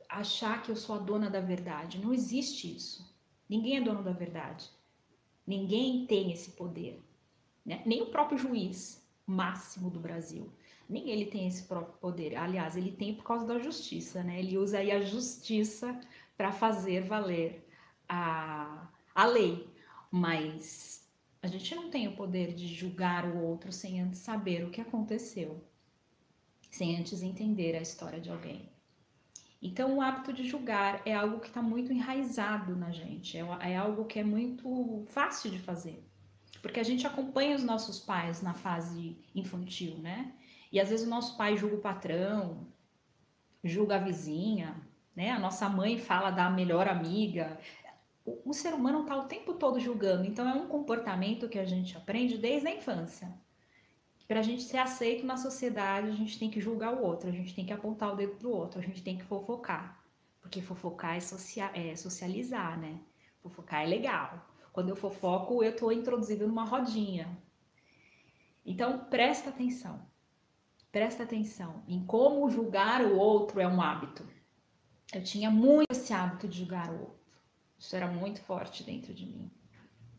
achar 0.09 0.63
que 0.63 0.71
eu 0.71 0.77
sou 0.77 0.97
a 0.97 0.99
dona 0.99 1.29
da 1.29 1.41
verdade. 1.41 1.99
Não 1.99 2.13
existe 2.13 2.75
isso. 2.75 3.15
Ninguém 3.49 3.77
é 3.77 3.81
dono 3.81 4.03
da 4.03 4.13
verdade. 4.13 4.69
Ninguém 5.47 6.07
tem 6.07 6.33
esse 6.33 6.53
poder. 6.53 7.03
Né? 7.65 7.83
Nem 7.85 8.03
o 8.03 8.07
próprio 8.07 8.39
juiz 8.39 9.07
máximo 9.27 9.91
do 9.91 10.01
Brasil 10.01 10.53
nem 10.89 11.11
ele 11.11 11.27
tem 11.27 11.47
esse 11.47 11.65
próprio 11.65 11.95
poder. 11.99 12.37
Aliás, 12.37 12.77
ele 12.77 12.93
tem 12.93 13.15
por 13.15 13.25
causa 13.25 13.47
da 13.47 13.59
justiça, 13.59 14.23
né? 14.23 14.39
Ele 14.39 14.57
usa 14.57 14.79
aí 14.79 14.91
a 14.91 15.01
justiça 15.01 15.99
para 16.37 16.53
fazer 16.53 17.03
valer 17.03 17.67
a, 18.09 18.89
a 19.15 19.27
lei. 19.27 19.69
Mas 20.11 21.06
a 21.47 21.49
gente 21.49 21.75
não 21.75 21.89
tem 21.89 22.09
o 22.09 22.17
poder 22.17 22.53
de 22.55 22.67
julgar 22.67 23.25
o 23.25 23.41
outro 23.41 23.73
sem 23.73 24.01
antes 24.01 24.19
saber 24.19 24.65
o 24.65 24.71
que 24.71 24.81
aconteceu, 24.81 25.65
sem 26.71 26.99
antes 26.99 27.23
entender 27.23 27.77
a 27.77 27.81
história 27.81 28.21
de 28.21 28.29
alguém. 28.29 28.69
Então, 29.63 29.97
o 29.97 30.01
hábito 30.03 30.33
de 30.33 30.45
julgar 30.45 31.01
é 31.07 31.15
algo 31.15 31.41
que 31.41 31.47
está 31.47 31.63
muito 31.63 31.93
enraizado 31.93 32.75
na 32.75 32.91
gente, 32.91 33.39
é, 33.39 33.47
é 33.63 33.77
algo 33.77 34.05
que 34.05 34.19
é 34.19 34.25
muito 34.25 35.05
fácil 35.07 35.51
de 35.51 35.59
fazer, 35.59 36.05
porque 36.61 36.81
a 36.81 36.85
gente 36.85 37.07
acompanha 37.07 37.55
os 37.55 37.63
nossos 37.63 38.01
pais 38.01 38.43
na 38.43 38.53
fase 38.53 39.17
infantil, 39.35 39.99
né? 39.99 40.33
E 40.73 40.81
às 40.81 40.91
vezes 40.91 41.07
o 41.07 41.11
nosso 41.11 41.37
pai 41.37 41.57
julga 41.57 41.77
o 41.77 41.81
patrão, 41.81 42.67
julga 43.63 43.97
a 43.97 44.01
vizinha, 44.01 44.77
né? 45.15 45.31
A 45.31 45.39
nossa 45.39 45.69
mãe 45.69 45.97
fala 45.97 46.31
da 46.31 46.51
melhor 46.51 46.89
amiga. 46.89 47.59
O, 48.27 48.53
ser 48.53 48.75
humano 48.75 49.03
está 49.03 49.17
o 49.17 49.27
tempo 49.27 49.55
todo 49.55 49.79
julgando, 49.79 50.25
então 50.27 50.49
é 50.49 50.53
um 50.53 50.67
comportamento 50.67 51.49
que 51.49 51.61
a 51.61 51.65
gente 51.65 51.97
aprende 51.97 52.37
desde 52.37 52.67
a 52.67 52.75
infância. 52.75 53.33
Para 54.27 54.41
a 54.41 54.43
gente 54.43 54.63
ser 54.63 54.79
aceito 54.79 55.25
na 55.25 55.37
sociedade, 55.37 56.09
a 56.09 56.13
gente 56.13 56.37
tem 56.37 56.51
que 56.51 56.61
julgar 56.61 56.93
o 56.93 57.05
outro, 57.05 57.29
a 57.29 57.33
gente 57.33 57.55
tem 57.55 57.65
que 57.65 57.73
apontar 57.73 58.13
o 58.13 58.17
dedo 58.17 58.35
para 58.35 58.49
o 58.49 58.53
outro, 58.53 58.81
a 58.81 58.83
gente 58.83 59.01
tem 59.01 59.17
que 59.17 59.25
fofocar. 59.25 60.05
Porque 60.41 60.61
fofocar 60.61 61.17
é, 61.17 61.91
é 61.91 61.95
socializar, 61.95 62.81
né? 62.81 62.99
Fofocar 63.41 63.85
é 63.85 63.87
legal. 63.87 64.45
Quando 64.73 64.89
eu 64.89 64.97
fofoco, 64.97 65.63
eu 65.63 65.71
estou 65.71 65.93
introduzido 65.93 66.49
numa 66.49 66.65
rodinha. 66.65 67.29
Então, 68.65 69.07
presta 69.09 69.51
atenção. 69.51 70.05
Presta 70.91 71.23
atenção 71.23 71.85
em 71.87 72.05
como 72.05 72.51
julgar 72.51 73.05
o 73.05 73.17
outro 73.17 73.61
é 73.61 73.69
um 73.69 73.81
hábito. 73.81 74.27
Eu 75.15 75.23
tinha 75.23 75.49
muito 75.51 75.93
esse 75.93 76.13
hábito 76.13 76.49
de 76.49 76.59
julgar 76.59 76.91
o 76.91 77.01
outro. 77.01 77.26
Isso 77.79 77.95
era 77.95 78.07
muito 78.07 78.41
forte 78.41 78.83
dentro 78.83 79.13
de 79.13 79.27
mim. 79.27 79.51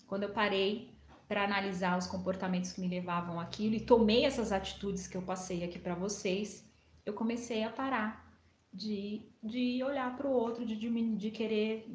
Quando 0.05 0.23
eu 0.23 0.29
parei 0.29 0.89
para 1.27 1.43
analisar 1.43 1.97
os 1.97 2.07
comportamentos 2.07 2.71
que 2.71 2.79
me 2.79 2.87
levavam 2.87 3.39
àquilo 3.39 3.75
e 3.75 3.81
tomei 3.81 4.25
essas 4.25 4.51
atitudes 4.51 5.07
que 5.07 5.17
eu 5.17 5.21
passei 5.21 5.63
aqui 5.63 5.77
para 5.77 5.95
vocês, 5.95 6.65
eu 7.05 7.13
comecei 7.13 7.63
a 7.63 7.69
parar 7.69 8.27
de, 8.71 9.21
de 9.43 9.83
olhar 9.83 10.15
para 10.15 10.27
o 10.27 10.31
outro, 10.31 10.65
de, 10.65 10.75
de, 11.15 11.31
querer 11.31 11.89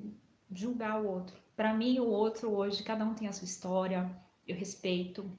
julgar 0.51 1.01
o 1.01 1.09
outro. 1.09 1.37
Para 1.57 1.73
mim, 1.73 1.99
o 1.99 2.07
outro 2.07 2.51
hoje, 2.51 2.83
cada 2.83 3.05
um 3.05 3.15
tem 3.15 3.29
a 3.29 3.33
sua 3.33 3.45
história, 3.45 4.11
eu 4.47 4.57
respeito 4.57 5.31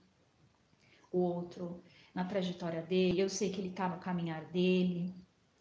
o 1.12 1.20
outro, 1.20 1.84
na 2.14 2.24
trajetória 2.24 2.82
dele, 2.82 3.20
eu 3.20 3.30
sei 3.30 3.52
que 3.52 3.60
ele 3.60 3.70
está 3.70 3.88
no 3.88 4.00
caminhar 4.00 4.46
dele, 4.46 5.14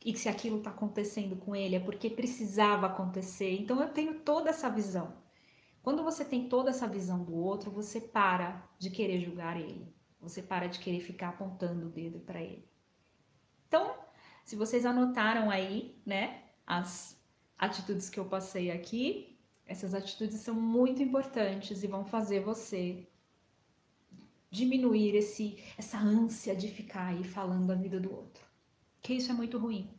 e 0.05 0.13
que 0.13 0.19
se 0.19 0.29
aquilo 0.29 0.59
está 0.59 0.71
acontecendo 0.71 1.37
com 1.37 1.55
ele 1.55 1.77
é 1.77 1.81
porque 1.81 2.11
precisava 2.11 2.87
acontecer. 2.87 3.61
Então 3.61 3.81
eu 3.81 3.89
tenho 3.89 4.21
toda 4.21 4.51
essa 4.51 4.69
visão. 4.69 5.17
Quando 5.83 6.03
você 6.03 6.25
tem 6.25 6.49
toda 6.49 6.71
essa 6.71 6.87
visão 6.87 7.25
do 7.25 7.35
outro, 7.35 7.71
você 7.71 8.01
para 8.01 8.69
de 8.79 8.91
querer 8.91 9.21
julgar 9.21 9.61
ele. 9.61 9.93
Você 10.21 10.41
para 10.41 10.69
de 10.69 10.79
querer 10.79 11.01
ficar 11.01 11.31
apontando 11.31 11.87
o 11.87 11.91
dedo 11.91 12.21
para 12.21 12.41
ele. 12.41 12.69
Então, 13.67 13.97
se 14.45 14.55
vocês 14.55 14.87
anotaram 14.87 15.51
aí, 15.51 16.01
né, 16.07 16.45
as 16.67 17.21
atitudes 17.59 18.09
que 18.09 18.21
eu 18.21 18.25
passei 18.25 18.71
aqui, 18.71 19.39
essas 19.67 19.95
atitudes 19.95 20.41
são 20.41 20.55
muito 20.55 21.03
importantes 21.03 21.83
e 21.83 21.87
vão 21.87 22.05
fazer 22.05 22.41
você 22.41 23.09
diminuir 24.51 25.17
esse, 25.17 25.63
essa 25.79 25.99
ânsia 25.99 26.55
de 26.55 26.69
ficar 26.69 27.07
aí 27.07 27.25
falando 27.25 27.67
da 27.67 27.75
vida 27.75 27.99
do 27.99 28.15
outro. 28.15 28.52
Que 29.03 29.15
isso 29.15 29.31
é 29.31 29.35
muito 29.35 29.59
ruim. 29.59 29.93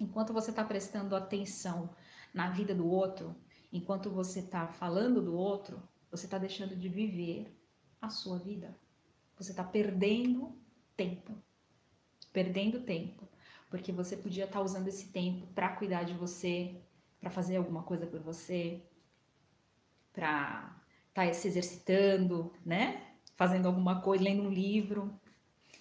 Enquanto 0.00 0.32
você 0.32 0.50
está 0.50 0.64
prestando 0.64 1.14
atenção 1.14 1.94
na 2.32 2.48
vida 2.50 2.74
do 2.74 2.88
outro, 2.88 3.36
enquanto 3.72 4.10
você 4.10 4.40
está 4.40 4.66
falando 4.66 5.20
do 5.20 5.36
outro, 5.36 5.82
você 6.10 6.24
está 6.24 6.38
deixando 6.38 6.74
de 6.74 6.88
viver 6.88 7.54
a 8.00 8.08
sua 8.08 8.38
vida. 8.38 8.74
Você 9.36 9.50
está 9.50 9.62
perdendo 9.62 10.58
tempo. 10.96 11.36
Perdendo 12.32 12.80
tempo. 12.80 13.28
Porque 13.68 13.92
você 13.92 14.16
podia 14.16 14.44
estar 14.44 14.58
tá 14.58 14.64
usando 14.64 14.88
esse 14.88 15.08
tempo 15.08 15.46
para 15.48 15.76
cuidar 15.76 16.04
de 16.04 16.14
você, 16.14 16.80
para 17.20 17.30
fazer 17.30 17.56
alguma 17.56 17.82
coisa 17.82 18.06
por 18.06 18.20
você, 18.20 18.82
para 20.12 20.76
estar 21.08 21.26
tá 21.26 21.32
se 21.32 21.46
exercitando, 21.46 22.52
né? 22.64 23.10
fazendo 23.40 23.68
alguma 23.68 24.02
coisa, 24.02 24.22
lendo 24.22 24.42
um 24.42 24.50
livro. 24.50 25.18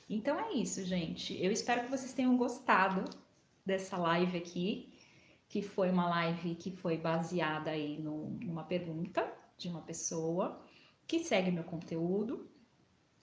Então 0.09 0.39
é 0.39 0.53
isso, 0.53 0.83
gente. 0.83 1.39
Eu 1.41 1.51
espero 1.51 1.83
que 1.83 1.91
vocês 1.91 2.13
tenham 2.13 2.35
gostado 2.35 3.05
dessa 3.63 3.95
live 3.95 4.37
aqui, 4.37 4.91
que 5.47 5.61
foi 5.61 5.91
uma 5.91 6.09
live 6.09 6.55
que 6.55 6.71
foi 6.71 6.97
baseada 6.97 7.69
aí 7.69 7.99
no, 7.99 8.31
numa 8.41 8.63
pergunta 8.63 9.31
de 9.55 9.69
uma 9.69 9.81
pessoa 9.81 10.59
que 11.05 11.19
segue 11.19 11.51
meu 11.51 11.63
conteúdo. 11.63 12.49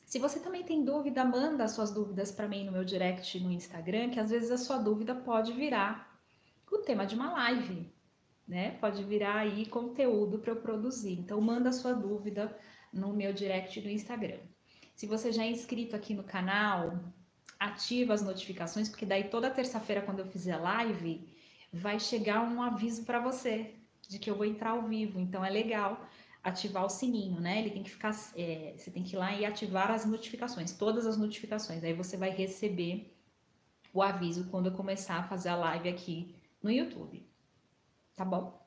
Se 0.04 0.20
você 0.20 0.38
também 0.38 0.62
tem 0.62 0.84
dúvida, 0.84 1.24
manda 1.24 1.66
suas 1.66 1.90
dúvidas 1.90 2.30
para 2.30 2.46
mim 2.46 2.64
no 2.64 2.70
meu 2.70 2.84
direct 2.84 3.40
no 3.40 3.50
Instagram, 3.50 4.10
que 4.10 4.20
às 4.20 4.30
vezes 4.30 4.52
a 4.52 4.58
sua 4.58 4.78
dúvida 4.78 5.14
pode 5.14 5.52
virar 5.52 6.16
o 6.70 6.78
tema 6.78 7.04
de 7.04 7.16
uma 7.16 7.32
live, 7.32 7.92
né? 8.46 8.72
Pode 8.78 9.02
virar 9.02 9.38
aí 9.38 9.66
conteúdo 9.66 10.38
para 10.38 10.52
eu 10.52 10.60
produzir. 10.60 11.18
Então, 11.18 11.40
manda 11.40 11.72
sua 11.72 11.92
dúvida 11.92 12.56
no 12.92 13.12
meu 13.12 13.32
direct 13.32 13.80
do 13.80 13.88
Instagram. 13.88 14.38
Se 14.96 15.06
você 15.06 15.30
já 15.30 15.44
é 15.44 15.50
inscrito 15.50 15.94
aqui 15.94 16.14
no 16.14 16.24
canal, 16.24 16.98
ativa 17.60 18.14
as 18.14 18.22
notificações, 18.22 18.88
porque 18.88 19.04
daí 19.04 19.24
toda 19.24 19.50
terça-feira, 19.50 20.00
quando 20.00 20.20
eu 20.20 20.26
fizer 20.26 20.56
live, 20.56 21.28
vai 21.70 22.00
chegar 22.00 22.42
um 22.42 22.62
aviso 22.62 23.04
para 23.04 23.20
você 23.20 23.74
de 24.08 24.18
que 24.18 24.30
eu 24.30 24.34
vou 24.34 24.46
entrar 24.46 24.70
ao 24.70 24.88
vivo. 24.88 25.20
Então, 25.20 25.44
é 25.44 25.50
legal 25.50 26.08
ativar 26.42 26.82
o 26.82 26.88
sininho, 26.88 27.38
né? 27.38 27.58
Ele 27.58 27.70
tem 27.72 27.82
que 27.82 27.90
ficar, 27.90 28.14
é, 28.34 28.74
você 28.74 28.90
tem 28.90 29.02
que 29.02 29.14
ir 29.14 29.18
lá 29.18 29.34
e 29.34 29.44
ativar 29.44 29.90
as 29.90 30.06
notificações, 30.06 30.72
todas 30.72 31.06
as 31.06 31.18
notificações. 31.18 31.84
Aí 31.84 31.92
você 31.92 32.16
vai 32.16 32.30
receber 32.30 33.14
o 33.92 34.02
aviso 34.02 34.48
quando 34.50 34.66
eu 34.70 34.72
começar 34.72 35.18
a 35.18 35.24
fazer 35.24 35.50
a 35.50 35.56
live 35.56 35.90
aqui 35.90 36.34
no 36.62 36.70
YouTube. 36.70 37.28
Tá 38.14 38.24
bom? 38.24 38.65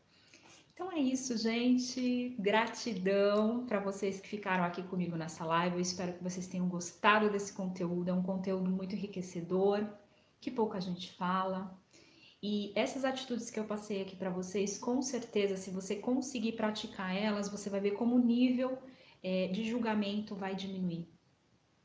Então 0.80 0.94
é 0.94 0.98
isso, 0.98 1.38
gente. 1.38 2.38
Gratidão 2.40 3.66
para 3.66 3.82
vocês 3.82 4.22
que 4.22 4.30
ficaram 4.30 4.64
aqui 4.64 4.82
comigo 4.82 5.18
nessa 5.18 5.44
live. 5.44 5.76
Eu 5.76 5.82
espero 5.82 6.14
que 6.14 6.24
vocês 6.24 6.48
tenham 6.48 6.70
gostado 6.70 7.30
desse 7.30 7.52
conteúdo. 7.52 8.08
É 8.08 8.14
um 8.14 8.24
conteúdo 8.24 8.72
muito 8.72 8.96
enriquecedor, 8.96 9.86
que 10.40 10.50
pouca 10.50 10.80
gente 10.80 11.12
fala. 11.18 11.78
E 12.42 12.72
essas 12.78 13.04
atitudes 13.04 13.52
que 13.52 13.60
eu 13.60 13.66
passei 13.66 14.02
aqui 14.02 14.16
para 14.16 14.30
vocês, 14.30 14.78
com 14.78 15.02
certeza, 15.02 15.58
se 15.58 15.70
você 15.70 15.98
conseguir 15.98 16.54
praticar 16.54 17.14
elas, 17.14 17.50
você 17.50 17.70
vai 17.70 17.82
ver 17.82 17.92
como 17.92 18.16
o 18.16 18.26
nível 18.26 18.78
é, 19.22 19.48
de 19.48 19.70
julgamento 19.70 20.34
vai 20.34 20.56
diminuir. 20.56 21.10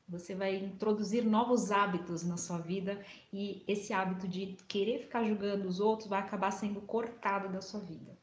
Você 0.09 0.37
vai 0.37 0.55
introduzir 0.55 1.25
novos 1.25 1.73
hábitos 1.73 2.23
na 2.23 2.37
sua 2.37 2.59
vida 2.59 3.05
e 3.33 3.65
esse 3.67 3.93
hábito 3.93 4.29
de 4.29 4.57
querer 4.69 5.01
ficar 5.01 5.25
julgando 5.25 5.67
os 5.67 5.81
outros 5.81 6.09
vai 6.09 6.21
acabar 6.21 6.53
sendo 6.53 6.81
cortado 6.81 7.49
da 7.49 7.61
sua 7.61 7.81
vida. 7.81 8.23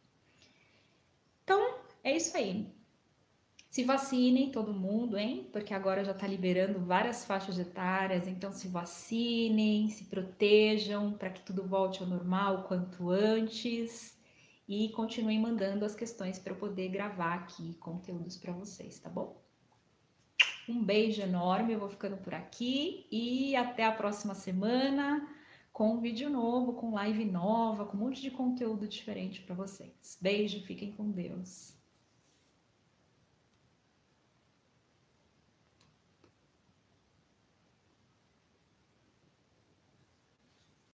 Então, 1.51 1.75
é 2.01 2.15
isso 2.15 2.37
aí. 2.37 2.73
Se 3.69 3.83
vacinem 3.83 4.51
todo 4.51 4.73
mundo, 4.73 5.17
hein? 5.17 5.49
Porque 5.51 5.73
agora 5.73 6.01
já 6.01 6.13
está 6.13 6.25
liberando 6.25 6.79
várias 6.79 7.25
faixas 7.25 7.59
etárias, 7.59 8.25
então 8.25 8.53
se 8.53 8.69
vacinem, 8.69 9.89
se 9.89 10.05
protejam 10.05 11.11
para 11.11 11.29
que 11.29 11.41
tudo 11.41 11.67
volte 11.67 12.01
ao 12.01 12.07
normal 12.07 12.63
quanto 12.69 13.09
antes 13.09 14.17
e 14.65 14.87
continuem 14.89 15.41
mandando 15.41 15.83
as 15.83 15.93
questões 15.93 16.39
para 16.39 16.53
eu 16.53 16.57
poder 16.57 16.87
gravar 16.87 17.33
aqui 17.33 17.73
conteúdos 17.81 18.37
para 18.37 18.53
vocês, 18.53 18.97
tá 18.99 19.09
bom? 19.09 19.41
Um 20.69 20.81
beijo 20.81 21.21
enorme, 21.21 21.73
eu 21.73 21.79
vou 21.79 21.89
ficando 21.89 22.15
por 22.15 22.33
aqui 22.33 23.07
e 23.11 23.57
até 23.57 23.83
a 23.85 23.91
próxima 23.91 24.35
semana 24.35 25.27
com 25.71 25.95
um 25.95 26.01
vídeo 26.01 26.29
novo, 26.29 26.73
com 26.73 26.93
live 26.93 27.25
nova, 27.25 27.85
com 27.85 27.97
um 27.97 28.01
monte 28.01 28.21
de 28.21 28.31
conteúdo 28.31 28.87
diferente 28.87 29.41
para 29.41 29.55
vocês. 29.55 30.17
Beijo, 30.21 30.65
fiquem 30.65 30.91
com 30.91 31.09
Deus. 31.11 31.80